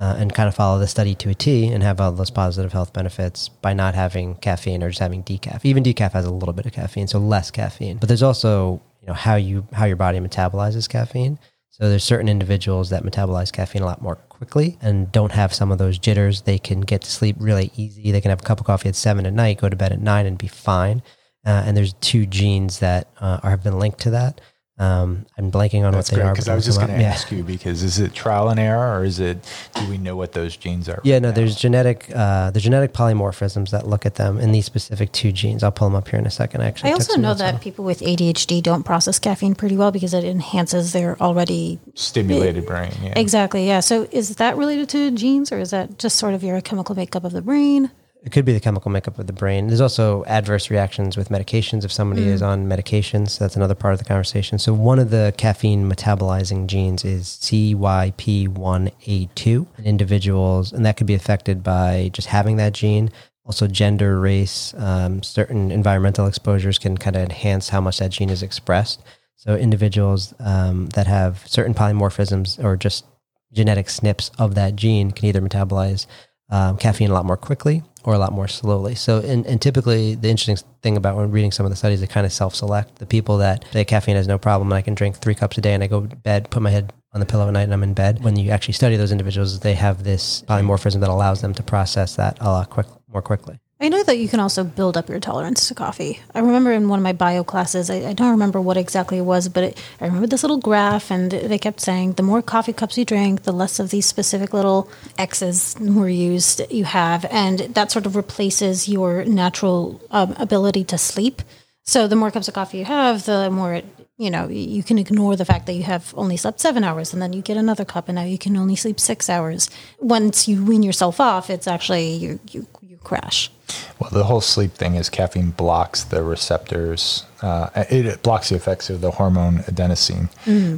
uh, 0.00 0.16
and 0.18 0.34
kind 0.34 0.48
of 0.48 0.54
follow 0.54 0.78
the 0.78 0.86
study 0.86 1.14
to 1.16 1.30
a 1.30 1.34
T, 1.34 1.68
and 1.68 1.82
have 1.82 2.00
all 2.00 2.12
those 2.12 2.30
positive 2.30 2.72
health 2.72 2.92
benefits 2.92 3.48
by 3.48 3.72
not 3.72 3.94
having 3.94 4.34
caffeine 4.36 4.82
or 4.82 4.88
just 4.88 5.00
having 5.00 5.22
decaf. 5.22 5.64
Even 5.64 5.82
decaf 5.82 6.12
has 6.12 6.24
a 6.24 6.30
little 6.30 6.54
bit 6.54 6.66
of 6.66 6.72
caffeine, 6.72 7.06
so 7.06 7.18
less 7.18 7.50
caffeine. 7.50 7.98
But 7.98 8.08
there's 8.08 8.22
also 8.22 8.80
you 9.00 9.08
know 9.08 9.14
how 9.14 9.36
you 9.36 9.66
how 9.72 9.84
your 9.84 9.96
body 9.96 10.18
metabolizes 10.18 10.88
caffeine. 10.88 11.38
So 11.70 11.88
there's 11.88 12.04
certain 12.04 12.28
individuals 12.28 12.90
that 12.90 13.02
metabolize 13.02 13.50
caffeine 13.50 13.82
a 13.82 13.86
lot 13.86 14.02
more 14.02 14.16
quickly 14.16 14.76
and 14.82 15.10
don't 15.10 15.32
have 15.32 15.54
some 15.54 15.72
of 15.72 15.78
those 15.78 15.98
jitters. 15.98 16.42
They 16.42 16.58
can 16.58 16.82
get 16.82 17.00
to 17.00 17.10
sleep 17.10 17.34
really 17.38 17.72
easy. 17.76 18.12
They 18.12 18.20
can 18.20 18.28
have 18.28 18.42
a 18.42 18.44
cup 18.44 18.60
of 18.60 18.66
coffee 18.66 18.90
at 18.90 18.94
seven 18.94 19.24
at 19.24 19.32
night, 19.32 19.58
go 19.58 19.70
to 19.70 19.76
bed 19.76 19.90
at 19.90 19.98
nine, 19.98 20.26
and 20.26 20.36
be 20.36 20.48
fine. 20.48 21.02
Uh, 21.46 21.62
and 21.64 21.74
there's 21.74 21.94
two 21.94 22.26
genes 22.26 22.80
that 22.80 23.08
uh, 23.20 23.40
are, 23.42 23.50
have 23.50 23.64
been 23.64 23.78
linked 23.78 24.00
to 24.00 24.10
that. 24.10 24.40
Um, 24.78 25.26
I'm 25.38 25.52
blanking 25.52 25.84
on 25.84 25.92
That's 25.92 26.10
what 26.10 26.16
they 26.16 26.22
great 26.22 26.28
are. 26.30 26.32
because 26.32 26.48
I 26.48 26.54
was 26.54 26.64
just 26.64 26.78
going 26.78 26.88
to 26.88 26.94
up. 26.94 27.00
Yeah. 27.00 27.08
ask 27.10 27.30
you 27.30 27.44
because 27.44 27.82
is 27.82 27.98
it 28.00 28.14
trial 28.14 28.48
and 28.48 28.58
error 28.58 28.98
or 28.98 29.04
is 29.04 29.20
it 29.20 29.38
do 29.74 29.88
we 29.88 29.98
know 29.98 30.16
what 30.16 30.32
those 30.32 30.56
genes 30.56 30.88
are? 30.88 31.00
Yeah, 31.04 31.16
right 31.16 31.22
no, 31.22 31.28
now? 31.28 31.34
there's 31.34 31.56
genetic, 31.56 32.10
uh, 32.14 32.50
the 32.50 32.58
genetic 32.58 32.92
polymorphisms 32.92 33.70
that 33.70 33.86
look 33.86 34.06
at 34.06 34.14
them 34.16 34.38
in 34.40 34.50
these 34.50 34.64
specific 34.64 35.12
two 35.12 35.30
genes. 35.30 35.62
I'll 35.62 35.70
pull 35.72 35.88
them 35.88 35.94
up 35.94 36.08
here 36.08 36.18
in 36.18 36.26
a 36.26 36.30
second. 36.30 36.62
Actually, 36.62 36.90
I 36.90 36.94
also 36.94 37.16
know 37.18 37.34
that 37.34 37.54
on 37.54 37.60
people 37.60 37.84
with 37.84 38.00
ADHD 38.00 38.62
don't 38.62 38.82
process 38.82 39.18
caffeine 39.18 39.54
pretty 39.54 39.76
well 39.76 39.92
because 39.92 40.14
it 40.14 40.24
enhances 40.24 40.92
their 40.92 41.20
already. 41.22 41.78
stimulated 41.94 42.66
brain. 42.66 42.92
Yeah. 43.02 43.12
Exactly, 43.18 43.66
yeah. 43.66 43.80
So 43.80 44.08
is 44.10 44.36
that 44.36 44.56
related 44.56 44.88
to 44.90 45.10
genes 45.12 45.52
or 45.52 45.58
is 45.58 45.70
that 45.70 45.98
just 45.98 46.16
sort 46.16 46.34
of 46.34 46.42
your 46.42 46.60
chemical 46.62 46.94
makeup 46.94 47.24
of 47.24 47.32
the 47.32 47.42
brain? 47.42 47.90
It 48.24 48.30
could 48.30 48.44
be 48.44 48.52
the 48.52 48.60
chemical 48.60 48.92
makeup 48.92 49.18
of 49.18 49.26
the 49.26 49.32
brain. 49.32 49.66
There's 49.66 49.80
also 49.80 50.22
adverse 50.26 50.70
reactions 50.70 51.16
with 51.16 51.28
medications 51.28 51.84
if 51.84 51.90
somebody 51.90 52.28
is 52.28 52.40
on 52.40 52.68
medications. 52.68 53.30
So 53.30 53.42
that's 53.42 53.56
another 53.56 53.74
part 53.74 53.94
of 53.94 53.98
the 53.98 54.04
conversation. 54.04 54.60
So 54.60 54.72
one 54.72 55.00
of 55.00 55.10
the 55.10 55.34
caffeine 55.36 55.90
metabolizing 55.90 56.68
genes 56.68 57.04
is 57.04 57.26
CYP1A2 57.42 59.66
in 59.78 59.84
individuals, 59.84 60.72
and 60.72 60.86
that 60.86 60.96
could 60.96 61.08
be 61.08 61.14
affected 61.14 61.64
by 61.64 62.10
just 62.12 62.28
having 62.28 62.58
that 62.58 62.74
gene. 62.74 63.10
Also, 63.44 63.66
gender, 63.66 64.20
race, 64.20 64.72
um, 64.76 65.20
certain 65.24 65.72
environmental 65.72 66.28
exposures 66.28 66.78
can 66.78 66.96
kind 66.96 67.16
of 67.16 67.22
enhance 67.22 67.70
how 67.70 67.80
much 67.80 67.98
that 67.98 68.12
gene 68.12 68.30
is 68.30 68.44
expressed. 68.44 69.02
So 69.34 69.56
individuals 69.56 70.32
um, 70.38 70.86
that 70.90 71.08
have 71.08 71.42
certain 71.48 71.74
polymorphisms 71.74 72.62
or 72.62 72.76
just 72.76 73.04
genetic 73.52 73.86
SNPs 73.86 74.30
of 74.38 74.54
that 74.54 74.76
gene 74.76 75.10
can 75.10 75.26
either 75.26 75.40
metabolize 75.40 76.06
um, 76.52 76.76
caffeine 76.76 77.10
a 77.10 77.14
lot 77.14 77.24
more 77.24 77.36
quickly 77.36 77.82
or 78.04 78.14
a 78.14 78.18
lot 78.18 78.32
more 78.32 78.46
slowly. 78.46 78.94
So, 78.94 79.20
and, 79.20 79.46
and 79.46 79.60
typically, 79.60 80.14
the 80.14 80.28
interesting 80.28 80.56
thing 80.82 80.96
about 80.96 81.16
when 81.16 81.30
reading 81.30 81.50
some 81.50 81.64
of 81.64 81.70
the 81.70 81.76
studies, 81.76 82.00
they 82.00 82.06
kind 82.06 82.26
of 82.26 82.32
self-select 82.32 82.96
the 82.96 83.06
people 83.06 83.38
that 83.38 83.64
say 83.72 83.84
caffeine 83.84 84.16
has 84.16 84.28
no 84.28 84.38
problem 84.38 84.68
and 84.68 84.76
I 84.76 84.82
can 84.82 84.94
drink 84.94 85.16
three 85.16 85.34
cups 85.34 85.58
a 85.58 85.60
day 85.60 85.72
and 85.72 85.82
I 85.82 85.86
go 85.86 86.06
to 86.06 86.16
bed, 86.16 86.50
put 86.50 86.62
my 86.62 86.70
head 86.70 86.92
on 87.14 87.20
the 87.20 87.26
pillow 87.26 87.46
at 87.46 87.52
night 87.52 87.62
and 87.62 87.72
I'm 87.72 87.82
in 87.82 87.94
bed. 87.94 88.22
When 88.22 88.36
you 88.36 88.50
actually 88.50 88.74
study 88.74 88.96
those 88.96 89.12
individuals, 89.12 89.60
they 89.60 89.74
have 89.74 90.04
this 90.04 90.42
polymorphism 90.42 91.00
that 91.00 91.08
allows 91.08 91.40
them 91.40 91.54
to 91.54 91.62
process 91.62 92.16
that 92.16 92.38
a 92.40 92.44
lot 92.44 92.70
quick, 92.70 92.86
more 93.08 93.22
quickly. 93.22 93.58
I 93.82 93.88
know 93.88 94.04
that 94.04 94.18
you 94.18 94.28
can 94.28 94.38
also 94.38 94.62
build 94.62 94.96
up 94.96 95.08
your 95.08 95.18
tolerance 95.18 95.66
to 95.66 95.74
coffee. 95.74 96.20
I 96.36 96.38
remember 96.38 96.70
in 96.70 96.88
one 96.88 97.00
of 97.00 97.02
my 97.02 97.12
bio 97.12 97.42
classes, 97.42 97.90
I, 97.90 97.96
I 98.10 98.12
don't 98.12 98.30
remember 98.30 98.60
what 98.60 98.76
exactly 98.76 99.18
it 99.18 99.22
was, 99.22 99.48
but 99.48 99.64
it, 99.64 99.84
I 100.00 100.06
remember 100.06 100.28
this 100.28 100.44
little 100.44 100.58
graph, 100.58 101.10
and 101.10 101.32
they 101.32 101.58
kept 101.58 101.80
saying 101.80 102.12
the 102.12 102.22
more 102.22 102.42
coffee 102.42 102.72
cups 102.72 102.96
you 102.96 103.04
drink, 103.04 103.42
the 103.42 103.52
less 103.52 103.80
of 103.80 103.90
these 103.90 104.06
specific 104.06 104.54
little 104.54 104.88
X's 105.18 105.74
were 105.80 106.08
used 106.08 106.62
you 106.70 106.84
have, 106.84 107.24
and 107.24 107.58
that 107.74 107.90
sort 107.90 108.06
of 108.06 108.14
replaces 108.14 108.88
your 108.88 109.24
natural 109.24 110.00
um, 110.12 110.36
ability 110.38 110.84
to 110.84 110.96
sleep. 110.96 111.42
So 111.82 112.06
the 112.06 112.14
more 112.14 112.30
cups 112.30 112.46
of 112.46 112.54
coffee 112.54 112.78
you 112.78 112.84
have, 112.84 113.24
the 113.24 113.50
more 113.50 113.74
it, 113.74 113.84
you 114.16 114.30
know 114.30 114.46
you 114.46 114.84
can 114.84 114.98
ignore 114.98 115.34
the 115.34 115.44
fact 115.44 115.66
that 115.66 115.72
you 115.72 115.82
have 115.82 116.14
only 116.16 116.36
slept 116.36 116.60
seven 116.60 116.84
hours, 116.84 117.12
and 117.12 117.20
then 117.20 117.32
you 117.32 117.42
get 117.42 117.56
another 117.56 117.84
cup, 117.84 118.08
and 118.08 118.14
now 118.14 118.22
you 118.22 118.38
can 118.38 118.56
only 118.56 118.76
sleep 118.76 119.00
six 119.00 119.28
hours. 119.28 119.68
Once 119.98 120.46
you 120.46 120.64
wean 120.64 120.84
yourself 120.84 121.18
off, 121.18 121.50
it's 121.50 121.66
actually 121.66 122.12
you 122.12 122.38
you, 122.52 122.68
you 122.80 122.91
crash. 123.04 123.50
Well, 123.98 124.10
the 124.10 124.24
whole 124.24 124.40
sleep 124.40 124.72
thing 124.72 124.96
is 124.96 125.08
caffeine 125.08 125.50
blocks 125.50 126.04
the 126.04 126.22
receptors. 126.22 127.24
Uh, 127.40 127.70
it, 127.90 128.06
it 128.06 128.22
blocks 128.22 128.50
the 128.50 128.56
effects 128.56 128.90
of 128.90 129.00
the 129.00 129.12
hormone 129.12 129.58
adenosine 129.60 130.28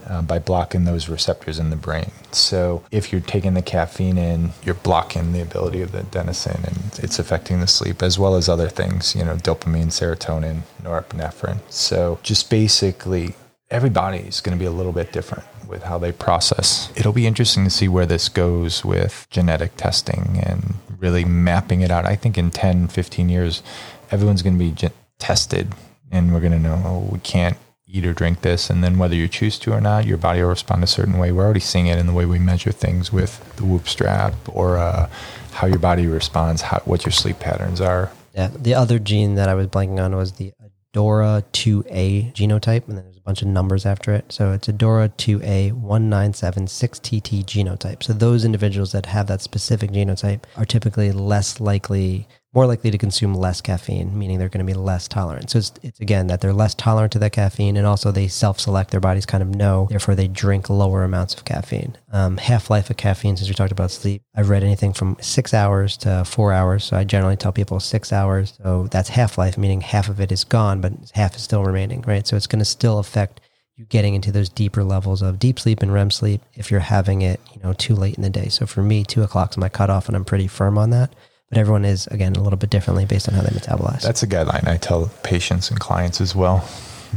uh, 0.09 0.23
by 0.23 0.39
blocking 0.39 0.85
those 0.85 1.09
receptors 1.09 1.59
in 1.59 1.71
the 1.71 1.77
brain. 1.77 2.11
So, 2.33 2.85
if 2.91 3.13
you're 3.13 3.21
taking 3.21 3.55
the 3.55 3.63
caffeine 3.63 4.19
in, 4.19 4.51
you're 4.63 4.75
blocking 4.75 5.33
the 5.33 5.41
ability 5.41 5.83
of 5.83 5.93
the 5.93 6.03
adenosine, 6.03 6.65
and 6.67 6.99
it's 7.03 7.19
affecting 7.19 7.61
the 7.61 7.67
sleep 7.67 8.03
as 8.03 8.19
well 8.19 8.37
as 8.37 8.49
other 8.49 8.69
things. 8.69 9.15
You 9.15 9.25
know, 9.25 9.37
dopamine, 9.37 9.87
serotonin, 9.87 10.61
norepinephrine. 10.83 11.59
So, 11.71 12.19
just 12.23 12.51
basically, 12.51 13.35
every 13.71 13.91
body 13.91 14.19
is 14.19 14.41
going 14.41 14.57
to 14.57 14.61
be 14.61 14.67
a 14.67 14.71
little 14.71 14.93
bit 14.93 15.13
different 15.13 15.45
with 15.67 15.83
how 15.83 15.99
they 15.99 16.13
process. 16.13 16.93
It'll 16.97 17.13
be 17.13 17.27
interesting 17.27 17.65
to 17.65 17.71
see 17.71 17.89
where 17.89 18.07
this 18.07 18.29
goes 18.29 18.85
with 18.85 19.27
genetic 19.31 19.77
testing 19.77 20.41
and 20.43 20.75
really 21.05 21.25
mapping 21.25 21.83
it 21.83 21.91
out. 21.91 22.07
I 22.07 22.17
think 22.17 22.39
in 22.39 22.51
10, 22.51 22.89
15 22.89 23.29
years, 23.29 23.63
everyone's 24.11 24.41
going 24.43 24.59
to 24.59 24.65
be 24.65 24.89
tested 25.19 25.73
and 26.11 26.33
we're 26.33 26.41
going 26.41 26.53
to 26.53 26.59
know, 26.59 26.83
oh, 26.85 27.09
we 27.13 27.19
can't 27.19 27.59
eat 27.87 28.07
or 28.07 28.15
drink 28.15 28.41
this. 28.41 28.71
And 28.71 28.83
then 28.83 28.97
whether 28.97 29.15
you 29.15 29.29
choose 29.29 29.59
to 29.61 29.73
or 29.73 29.81
not, 29.83 30.07
your 30.07 30.17
body 30.17 30.41
will 30.41 30.49
respond 30.49 30.83
a 30.83 30.87
certain 30.87 31.19
way. 31.19 31.31
We're 31.31 31.45
already 31.45 31.61
seeing 31.61 31.87
it 31.87 31.99
in 31.99 32.07
the 32.07 32.15
way 32.15 32.25
we 32.25 32.39
measure 32.39 32.73
things 32.73 33.13
with 33.13 33.57
the 33.57 33.65
whoop 33.65 33.87
strap 33.87 34.35
or 34.49 34.79
uh, 34.79 35.11
how 35.53 35.67
your 35.67 35.79
body 35.79 36.07
responds, 36.07 36.63
how, 36.63 36.81
what 36.87 37.05
your 37.05 37.13
sleep 37.13 37.39
patterns 37.39 37.83
are. 37.83 38.11
Yeah. 38.35 38.49
The 38.49 38.75
other 38.75 38.99
gene 38.99 39.35
that 39.35 39.51
I 39.51 39.55
was 39.55 39.67
blanking 39.67 40.03
on 40.03 40.17
was 40.17 40.33
the 40.33 40.53
Adora2A 40.95 42.33
genotype, 42.35 42.89
and 42.89 42.97
then 42.97 43.05
there's 43.05 43.17
a 43.17 43.23
bunch 43.23 43.43
of 43.43 43.49
numbers 43.49 43.85
after 43.85 44.13
it. 44.13 44.33
So 44.33 44.53
it's 44.53 44.69
ADORA2A1976TT 44.69 47.45
genotype. 47.45 48.03
So 48.03 48.13
those 48.13 48.45
individuals 48.45 48.93
that 48.93 49.07
have 49.07 49.27
that 49.27 49.43
specific 49.43 49.91
genotype 49.91 50.45
are 50.57 50.65
typically 50.65 51.11
less 51.13 51.61
likely, 51.61 52.27
more 52.55 52.67
likely 52.67 52.91
to 52.91 52.99
consume 52.99 53.35
less 53.35 53.61
caffeine, 53.61 54.17
meaning 54.17 54.39
they're 54.39 54.49
going 54.49 54.65
to 54.65 54.73
be 54.73 54.79
less 54.79 55.09
tolerant. 55.09 55.51
So 55.51 55.59
it's, 55.59 55.73
it's 55.83 56.01
again 56.01 56.29
that 56.29 56.41
they're 56.41 56.53
less 56.53 56.75
tolerant 56.75 57.13
to 57.13 57.19
that 57.19 57.33
caffeine, 57.33 57.77
and 57.77 57.87
also 57.87 58.13
they 58.13 58.29
self-select. 58.29 58.91
Their 58.91 59.01
bodies 59.01 59.27
kind 59.27 59.43
of 59.43 59.49
know, 59.49 59.89
therefore 59.91 60.15
they 60.15 60.29
drink 60.29 60.71
lower 60.71 61.03
amounts 61.03 61.35
of 61.35 61.45
caffeine. 61.45 61.97
Um, 62.13 62.37
half-life 62.37 62.91
of 62.91 62.97
caffeine, 62.97 63.37
since 63.37 63.49
we 63.49 63.55
talked 63.55 63.73
about 63.73 63.91
sleep, 63.91 64.23
I've 64.35 64.51
read 64.51 64.63
anything 64.63 64.93
from 64.93 65.17
six 65.21 65.53
hours 65.53 65.97
to 65.99 66.25
four 66.25 66.53
hours. 66.53 66.85
So 66.85 66.97
I 66.97 67.05
generally 67.05 67.37
tell 67.37 67.53
people 67.53 67.81
six 67.81 68.13
hours. 68.13 68.55
So 68.63 68.87
that's 68.91 69.09
half-life, 69.09 69.59
meaning 69.59 69.81
half 69.81 70.09
of 70.09 70.21
it 70.21 70.31
is 70.31 70.45
gone, 70.45 70.81
but 70.81 70.93
half 71.15 71.35
is 71.35 71.43
still 71.43 71.65
remaining, 71.65 72.03
right? 72.03 72.27
So 72.27 72.37
it's 72.37 72.47
going 72.47 72.61
to 72.61 72.65
still 72.65 72.99
affect 72.99 73.41
you 73.77 73.85
getting 73.87 74.15
into 74.15 74.31
those 74.31 74.49
deeper 74.49 74.85
levels 74.85 75.21
of 75.21 75.41
deep 75.41 75.59
sleep 75.59 75.83
and 75.83 75.93
REM 75.93 76.13
sleep 76.13 76.43
if 76.55 76.71
you're 76.71 76.79
having 76.79 77.23
it, 77.23 77.41
you 77.53 77.61
know, 77.61 77.73
too 77.73 77.97
late 77.97 78.15
in 78.15 78.23
the 78.23 78.31
day. 78.31 78.49
So 78.49 78.67
for 78.67 78.83
me, 78.83 79.03
two 79.03 79.25
o'clock 79.25 79.51
is 79.51 79.57
my 79.57 79.69
cutoff, 79.69 80.07
and 80.07 80.17
I'm 80.17 80.25
pretty 80.25 80.47
firm 80.47 80.79
on 80.79 80.91
that. 80.91 81.13
But 81.55 81.61
everyone 81.61 81.85
is 81.85 82.09
again 82.09 82.35
a 82.35 82.43
little 82.43 82.57
bit 82.57 82.71
differently 82.71 83.05
based 83.05 83.29
on 83.29 83.35
how 83.35 83.43
they 83.43 83.51
metabolize. 83.51 84.03
That's 84.03 84.25
a 84.25 84.27
guideline 84.27 84.67
I 84.67 84.77
tell 84.77 85.09
patients 85.23 85.71
and 85.71 85.79
clients 85.79 86.21
as 86.21 86.35
well. 86.35 86.67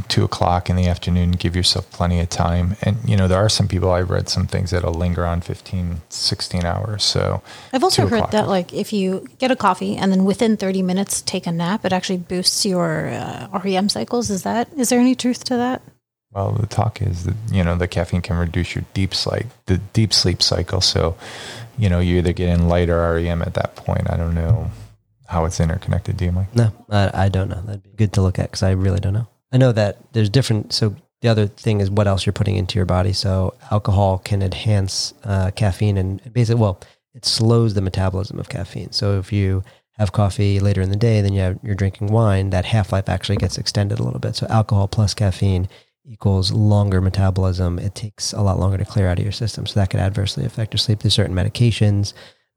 Two 0.09 0.23
o'clock 0.23 0.69
in 0.69 0.75
the 0.75 0.85
afternoon, 0.87 1.31
give 1.31 1.55
yourself 1.55 1.89
plenty 1.89 2.19
of 2.19 2.29
time. 2.29 2.75
And, 2.83 2.97
you 3.03 3.17
know, 3.17 3.27
there 3.27 3.39
are 3.39 3.49
some 3.49 3.67
people, 3.67 3.89
I've 3.91 4.11
read 4.11 4.29
some 4.29 4.45
things 4.45 4.69
that'll 4.69 4.93
linger 4.93 5.25
on 5.25 5.41
15, 5.41 6.01
16 6.09 6.65
hours. 6.65 7.03
So 7.03 7.41
I've 7.73 7.83
also 7.83 8.03
heard 8.03 8.17
o'clock 8.17 8.29
that 8.31 8.43
is- 8.43 8.47
like 8.47 8.73
if 8.73 8.93
you 8.93 9.25
get 9.39 9.49
a 9.49 9.55
coffee 9.55 9.97
and 9.97 10.11
then 10.11 10.23
within 10.23 10.55
30 10.55 10.83
minutes 10.83 11.21
take 11.23 11.47
a 11.47 11.51
nap, 11.51 11.83
it 11.83 11.91
actually 11.93 12.19
boosts 12.19 12.63
your 12.63 13.07
uh, 13.09 13.47
REM 13.63 13.89
cycles. 13.89 14.29
Is 14.29 14.43
that 14.43 14.67
is 14.77 14.89
there 14.89 14.99
any 14.99 15.15
truth 15.15 15.43
to 15.45 15.57
that? 15.57 15.81
Well, 16.31 16.51
the 16.51 16.67
talk 16.67 17.01
is 17.01 17.23
that 17.23 17.35
you 17.51 17.63
know 17.63 17.75
the 17.75 17.87
caffeine 17.87 18.21
can 18.21 18.37
reduce 18.37 18.75
your 18.75 18.85
deep 18.93 19.13
sleep, 19.13 19.47
the 19.65 19.77
deep 19.77 20.13
sleep 20.13 20.41
cycle. 20.41 20.81
So, 20.81 21.17
you 21.77 21.89
know, 21.89 21.99
you 21.99 22.17
either 22.17 22.33
get 22.33 22.49
in 22.49 22.67
light 22.67 22.89
or 22.89 23.15
REM 23.15 23.41
at 23.41 23.53
that 23.55 23.75
point. 23.75 24.09
I 24.09 24.17
don't 24.17 24.35
know 24.35 24.69
how 25.27 25.45
it's 25.45 25.59
interconnected. 25.59 26.17
Do 26.17 26.25
you, 26.25 26.31
Mike? 26.31 26.55
No, 26.55 26.71
I, 26.89 27.25
I 27.25 27.29
don't 27.29 27.49
know. 27.49 27.61
That'd 27.61 27.83
be 27.83 27.89
good 27.91 28.13
to 28.13 28.21
look 28.21 28.39
at 28.39 28.51
because 28.51 28.63
I 28.63 28.71
really 28.71 28.99
don't 28.99 29.13
know. 29.13 29.27
I 29.51 29.57
know 29.57 29.71
that 29.71 30.13
there's 30.13 30.29
different. 30.29 30.73
So 30.73 30.95
the 31.21 31.29
other 31.29 31.47
thing 31.47 31.81
is 31.81 31.89
what 31.89 32.07
else 32.07 32.25
you're 32.25 32.33
putting 32.33 32.55
into 32.55 32.77
your 32.77 32.85
body. 32.85 33.13
So 33.13 33.55
alcohol 33.71 34.19
can 34.19 34.41
enhance 34.41 35.13
uh, 35.23 35.51
caffeine 35.51 35.97
and 35.97 36.33
basically, 36.33 36.61
well, 36.61 36.79
it 37.13 37.25
slows 37.25 37.73
the 37.73 37.81
metabolism 37.81 38.39
of 38.39 38.49
caffeine. 38.49 38.91
So 38.91 39.17
if 39.17 39.33
you 39.33 39.63
have 39.93 40.11
coffee 40.11 40.59
later 40.59 40.81
in 40.81 40.91
the 40.91 40.95
day, 40.95 41.21
then 41.21 41.33
you 41.33 41.41
have, 41.41 41.59
you're 41.63 41.75
drinking 41.75 42.07
wine, 42.07 42.51
that 42.51 42.65
half 42.65 42.91
life 42.91 43.09
actually 43.09 43.37
gets 43.37 43.57
extended 43.57 43.99
a 43.99 44.03
little 44.03 44.19
bit. 44.19 44.35
So 44.35 44.45
alcohol 44.47 44.87
plus 44.87 45.13
caffeine 45.15 45.67
equals 46.07 46.51
longer 46.51 47.01
metabolism. 47.01 47.77
It 47.79 47.95
takes 47.95 48.33
a 48.33 48.41
lot 48.41 48.59
longer 48.59 48.77
to 48.77 48.85
clear 48.85 49.09
out 49.09 49.19
of 49.19 49.23
your 49.23 49.31
system. 49.31 49.65
So 49.65 49.79
that 49.79 49.89
could 49.89 49.99
adversely 49.99 50.45
affect 50.45 50.73
your 50.73 50.79
sleep. 50.79 50.99
There's 50.99 51.13
certain 51.13 51.35
medications 51.35 52.13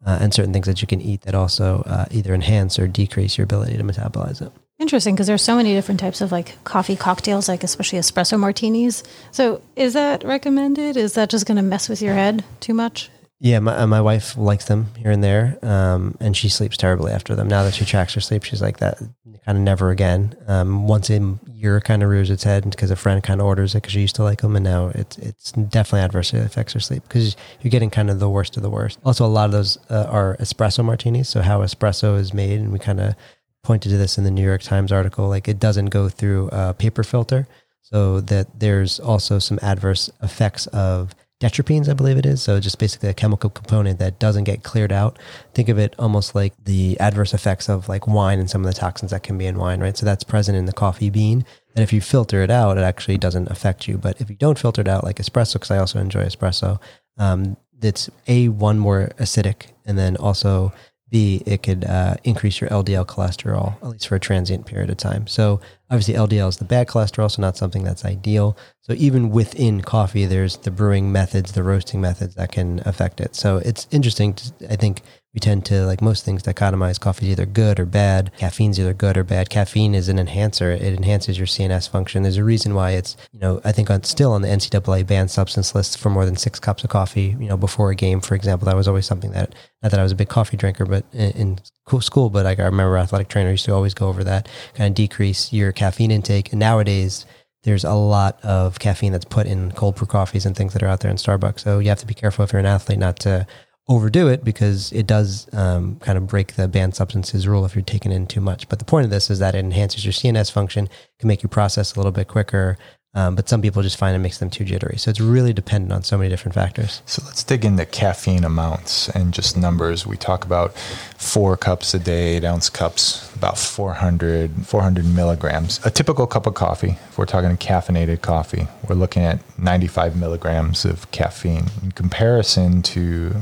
uh, 0.06 0.18
and 0.20 0.32
certain 0.32 0.52
things 0.52 0.66
that 0.66 0.80
you 0.80 0.86
can 0.86 1.00
eat 1.00 1.22
that 1.22 1.34
also 1.34 1.82
uh, 1.86 2.06
either 2.10 2.32
enhance 2.32 2.78
or 2.78 2.86
decrease 2.86 3.36
your 3.36 3.44
ability 3.44 3.76
to 3.76 3.82
metabolize 3.82 4.40
it. 4.40 4.52
Interesting, 4.78 5.14
because 5.14 5.26
there's 5.26 5.42
so 5.42 5.56
many 5.56 5.74
different 5.74 6.00
types 6.00 6.22
of 6.22 6.32
like 6.32 6.62
coffee 6.64 6.96
cocktails, 6.96 7.48
like 7.48 7.62
especially 7.62 7.98
espresso 7.98 8.38
martinis. 8.38 9.02
So, 9.30 9.60
is 9.76 9.92
that 9.92 10.24
recommended? 10.24 10.96
Is 10.96 11.14
that 11.14 11.28
just 11.28 11.44
going 11.44 11.56
to 11.56 11.62
mess 11.62 11.88
with 11.90 12.00
your 12.00 12.14
head 12.14 12.44
too 12.60 12.72
much? 12.72 13.10
Yeah, 13.42 13.58
my, 13.60 13.74
uh, 13.74 13.86
my 13.86 14.02
wife 14.02 14.36
likes 14.36 14.66
them 14.66 14.88
here 14.98 15.10
and 15.10 15.24
there, 15.24 15.58
um, 15.62 16.14
and 16.20 16.36
she 16.36 16.50
sleeps 16.50 16.76
terribly 16.76 17.10
after 17.10 17.34
them. 17.34 17.48
Now 17.48 17.64
that 17.64 17.72
she 17.72 17.86
tracks 17.86 18.12
her 18.12 18.20
sleep, 18.20 18.44
she's 18.44 18.60
like 18.60 18.78
that 18.78 18.98
kind 19.46 19.56
of 19.56 19.64
never 19.64 19.90
again. 19.90 20.34
Um, 20.46 20.86
once 20.86 21.08
a 21.08 21.38
year 21.50 21.80
kind 21.80 22.02
of 22.02 22.10
rears 22.10 22.30
its 22.30 22.44
head 22.44 22.68
because 22.68 22.90
a 22.90 22.96
friend 22.96 23.22
kind 23.22 23.40
of 23.40 23.46
orders 23.46 23.74
it 23.74 23.78
because 23.78 23.92
she 23.92 24.02
used 24.02 24.16
to 24.16 24.22
like 24.22 24.42
them, 24.42 24.56
and 24.56 24.64
now 24.64 24.88
it's 24.88 25.16
it's 25.16 25.52
definitely 25.52 26.00
adversely 26.00 26.38
affects 26.40 26.74
her 26.74 26.80
sleep 26.80 27.02
because 27.04 27.34
you're 27.62 27.70
getting 27.70 27.88
kind 27.88 28.10
of 28.10 28.18
the 28.20 28.28
worst 28.28 28.58
of 28.58 28.62
the 28.62 28.68
worst. 28.68 28.98
Also, 29.06 29.24
a 29.24 29.28
lot 29.28 29.46
of 29.46 29.52
those 29.52 29.78
uh, 29.88 30.06
are 30.10 30.36
espresso 30.36 30.84
martinis, 30.84 31.30
so 31.30 31.40
how 31.40 31.60
espresso 31.60 32.18
is 32.18 32.34
made, 32.34 32.60
and 32.60 32.72
we 32.72 32.78
kind 32.78 33.00
of 33.00 33.14
pointed 33.62 33.88
to 33.88 33.96
this 33.96 34.18
in 34.18 34.24
the 34.24 34.30
New 34.30 34.44
York 34.44 34.60
Times 34.60 34.92
article. 34.92 35.28
Like 35.30 35.48
it 35.48 35.58
doesn't 35.58 35.86
go 35.86 36.10
through 36.10 36.50
a 36.52 36.74
paper 36.74 37.02
filter, 37.02 37.48
so 37.80 38.20
that 38.20 38.60
there's 38.60 39.00
also 39.00 39.38
some 39.38 39.58
adverse 39.62 40.10
effects 40.22 40.66
of 40.66 41.14
diterpenes, 41.40 41.88
I 41.88 41.94
believe 41.94 42.18
it 42.18 42.26
is. 42.26 42.42
So 42.42 42.60
just 42.60 42.78
basically 42.78 43.08
a 43.08 43.14
chemical 43.14 43.50
component 43.50 43.98
that 43.98 44.18
doesn't 44.18 44.44
get 44.44 44.62
cleared 44.62 44.92
out. 44.92 45.18
Think 45.54 45.68
of 45.68 45.78
it 45.78 45.94
almost 45.98 46.34
like 46.34 46.52
the 46.62 47.00
adverse 47.00 47.32
effects 47.32 47.68
of 47.68 47.88
like 47.88 48.06
wine 48.06 48.38
and 48.38 48.48
some 48.48 48.64
of 48.64 48.72
the 48.72 48.78
toxins 48.78 49.10
that 49.10 49.22
can 49.22 49.38
be 49.38 49.46
in 49.46 49.58
wine, 49.58 49.80
right? 49.80 49.96
So 49.96 50.04
that's 50.04 50.22
present 50.22 50.56
in 50.56 50.66
the 50.66 50.72
coffee 50.72 51.10
bean. 51.10 51.44
And 51.74 51.82
if 51.82 51.92
you 51.92 52.00
filter 52.00 52.42
it 52.42 52.50
out, 52.50 52.76
it 52.76 52.82
actually 52.82 53.16
doesn't 53.16 53.50
affect 53.50 53.88
you. 53.88 53.96
But 53.96 54.20
if 54.20 54.28
you 54.28 54.36
don't 54.36 54.58
filter 54.58 54.82
it 54.82 54.88
out, 54.88 55.02
like 55.02 55.16
espresso, 55.16 55.54
because 55.54 55.70
I 55.70 55.78
also 55.78 55.98
enjoy 55.98 56.24
espresso, 56.24 56.78
um, 57.16 57.56
it's 57.82 58.10
a 58.26 58.48
one 58.48 58.78
more 58.78 59.10
acidic, 59.18 59.68
and 59.86 59.98
then 59.98 60.16
also 60.16 60.72
B, 61.10 61.42
it 61.44 61.62
could 61.62 61.84
uh, 61.84 62.16
increase 62.24 62.60
your 62.60 62.70
LDL 62.70 63.06
cholesterol, 63.06 63.76
at 63.82 63.88
least 63.88 64.08
for 64.08 64.14
a 64.14 64.20
transient 64.20 64.66
period 64.66 64.90
of 64.90 64.96
time. 64.96 65.26
So, 65.26 65.60
obviously, 65.90 66.14
LDL 66.14 66.48
is 66.48 66.56
the 66.58 66.64
bad 66.64 66.86
cholesterol, 66.86 67.30
so 67.30 67.42
not 67.42 67.56
something 67.56 67.82
that's 67.82 68.04
ideal. 68.04 68.56
So, 68.80 68.94
even 68.94 69.30
within 69.30 69.80
coffee, 69.82 70.24
there's 70.26 70.56
the 70.58 70.70
brewing 70.70 71.10
methods, 71.12 71.52
the 71.52 71.62
roasting 71.62 72.00
methods 72.00 72.36
that 72.36 72.52
can 72.52 72.80
affect 72.84 73.20
it. 73.20 73.34
So, 73.34 73.58
it's 73.58 73.88
interesting. 73.90 74.34
To, 74.34 74.72
I 74.72 74.76
think 74.76 75.02
we 75.32 75.38
tend 75.38 75.64
to, 75.66 75.86
like 75.86 76.02
most 76.02 76.24
things, 76.24 76.42
dichotomize 76.42 76.98
coffee 76.98 77.26
is 77.26 77.32
either 77.32 77.46
good 77.46 77.78
or 77.78 77.86
bad. 77.86 78.32
Caffeine's 78.36 78.80
either 78.80 78.92
good 78.92 79.16
or 79.16 79.22
bad. 79.22 79.48
Caffeine 79.48 79.94
is 79.94 80.08
an 80.08 80.18
enhancer. 80.18 80.72
It 80.72 80.92
enhances 80.92 81.38
your 81.38 81.46
CNS 81.46 81.88
function. 81.88 82.24
There's 82.24 82.36
a 82.36 82.44
reason 82.44 82.74
why 82.74 82.92
it's, 82.92 83.16
you 83.32 83.38
know, 83.38 83.60
I 83.64 83.70
think 83.70 83.90
on, 83.90 84.02
still 84.02 84.32
on 84.32 84.42
the 84.42 84.48
NCAA 84.48 85.06
banned 85.06 85.30
substance 85.30 85.72
list 85.72 85.98
for 85.98 86.10
more 86.10 86.24
than 86.24 86.36
six 86.36 86.58
cups 86.58 86.82
of 86.82 86.90
coffee, 86.90 87.36
you 87.38 87.46
know, 87.48 87.56
before 87.56 87.90
a 87.90 87.94
game, 87.94 88.20
for 88.20 88.34
example. 88.34 88.66
That 88.66 88.76
was 88.76 88.88
always 88.88 89.06
something 89.06 89.30
that, 89.30 89.54
not 89.82 89.92
that 89.92 90.00
I 90.00 90.02
was 90.02 90.12
a 90.12 90.16
big 90.16 90.28
coffee 90.28 90.56
drinker, 90.56 90.84
but 90.84 91.04
in, 91.12 91.30
in 91.32 91.60
school, 92.00 92.30
but 92.30 92.44
like 92.44 92.58
I 92.58 92.64
remember 92.64 92.96
athletic 92.96 93.28
trainer 93.28 93.50
used 93.50 93.64
to 93.66 93.74
always 93.74 93.94
go 93.94 94.08
over 94.08 94.24
that, 94.24 94.48
kind 94.74 94.88
of 94.88 94.94
decrease 94.94 95.52
your 95.52 95.70
caffeine 95.70 96.10
intake. 96.10 96.50
And 96.52 96.58
nowadays, 96.58 97.24
there's 97.62 97.84
a 97.84 97.94
lot 97.94 98.42
of 98.42 98.78
caffeine 98.78 99.12
that's 99.12 99.24
put 99.24 99.46
in 99.46 99.70
cold 99.72 99.96
brew 99.96 100.06
coffees 100.06 100.46
and 100.46 100.56
things 100.56 100.72
that 100.72 100.82
are 100.82 100.88
out 100.88 101.00
there 101.00 101.10
in 101.10 101.18
Starbucks. 101.18 101.60
So 101.60 101.78
you 101.78 101.88
have 101.88 101.98
to 101.98 102.06
be 102.06 102.14
careful 102.14 102.44
if 102.44 102.52
you're 102.52 102.60
an 102.60 102.66
athlete 102.66 102.98
not 102.98 103.18
to 103.20 103.46
overdo 103.90 104.28
it 104.28 104.44
because 104.44 104.92
it 104.92 105.04
does 105.04 105.48
um, 105.52 105.96
kind 105.96 106.16
of 106.16 106.28
break 106.28 106.54
the 106.54 106.68
banned 106.68 106.94
substances 106.94 107.48
rule 107.48 107.64
if 107.64 107.74
you're 107.74 107.82
taking 107.82 108.12
in 108.12 108.24
too 108.24 108.40
much. 108.40 108.68
But 108.68 108.78
the 108.78 108.84
point 108.84 109.04
of 109.04 109.10
this 109.10 109.28
is 109.28 109.40
that 109.40 109.56
it 109.56 109.58
enhances 109.58 110.04
your 110.04 110.12
CNS 110.12 110.50
function, 110.52 110.88
can 111.18 111.26
make 111.26 111.42
you 111.42 111.48
process 111.48 111.94
a 111.94 111.98
little 111.98 112.12
bit 112.12 112.28
quicker. 112.28 112.78
Um, 113.12 113.34
but 113.34 113.48
some 113.48 113.60
people 113.60 113.82
just 113.82 113.96
find 113.96 114.14
it 114.14 114.20
makes 114.20 114.38
them 114.38 114.50
too 114.50 114.64
jittery. 114.64 114.96
So 114.96 115.10
it's 115.10 115.20
really 115.20 115.52
dependent 115.52 115.92
on 115.92 116.04
so 116.04 116.16
many 116.16 116.30
different 116.30 116.54
factors. 116.54 117.02
So 117.06 117.22
let's 117.26 117.42
dig 117.42 117.64
into 117.64 117.84
caffeine 117.84 118.44
amounts 118.44 119.08
and 119.08 119.34
just 119.34 119.56
numbers. 119.56 120.06
We 120.06 120.16
talk 120.16 120.44
about 120.44 120.78
four 121.18 121.56
cups 121.56 121.92
a 121.92 121.98
day, 121.98 122.36
eight 122.36 122.44
ounce 122.44 122.70
cups, 122.70 123.34
about 123.34 123.58
400, 123.58 124.64
400 124.64 125.04
milligrams. 125.04 125.84
A 125.84 125.90
typical 125.90 126.28
cup 126.28 126.46
of 126.46 126.54
coffee, 126.54 126.96
if 127.08 127.18
we're 127.18 127.26
talking 127.26 127.56
caffeinated 127.56 128.20
coffee, 128.20 128.68
we're 128.88 128.94
looking 128.94 129.24
at 129.24 129.40
95 129.58 130.16
milligrams 130.16 130.84
of 130.84 131.10
caffeine. 131.10 131.66
In 131.82 131.90
comparison 131.90 132.80
to, 132.82 133.34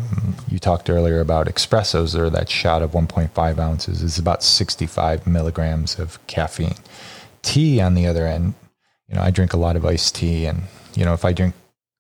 you 0.49 0.59
talked 0.59 0.89
earlier 0.89 1.21
about 1.21 1.47
espressos 1.47 2.19
or 2.19 2.31
that 2.31 2.49
shot 2.49 2.81
of 2.81 2.93
1.5 2.93 3.59
ounces, 3.59 4.03
is 4.03 4.19
about 4.19 4.43
65 4.43 5.27
milligrams 5.27 5.99
of 5.99 6.27
caffeine. 6.27 6.77
Tea, 7.43 7.83
on 7.83 7.93
the 7.93 8.07
other 8.07 8.27
end, 8.27 8.55
you 9.09 9.17
know, 9.17 9.23
I 9.23 9.31
drink 9.31 9.53
a 9.53 9.59
lot 9.59 9.77
of 9.77 9.85
iced 9.85 10.15
tea, 10.15 10.47
and 10.47 10.63
you 10.95 11.05
know, 11.05 11.15
if 11.15 11.25
I 11.25 11.33
drink 11.33 11.55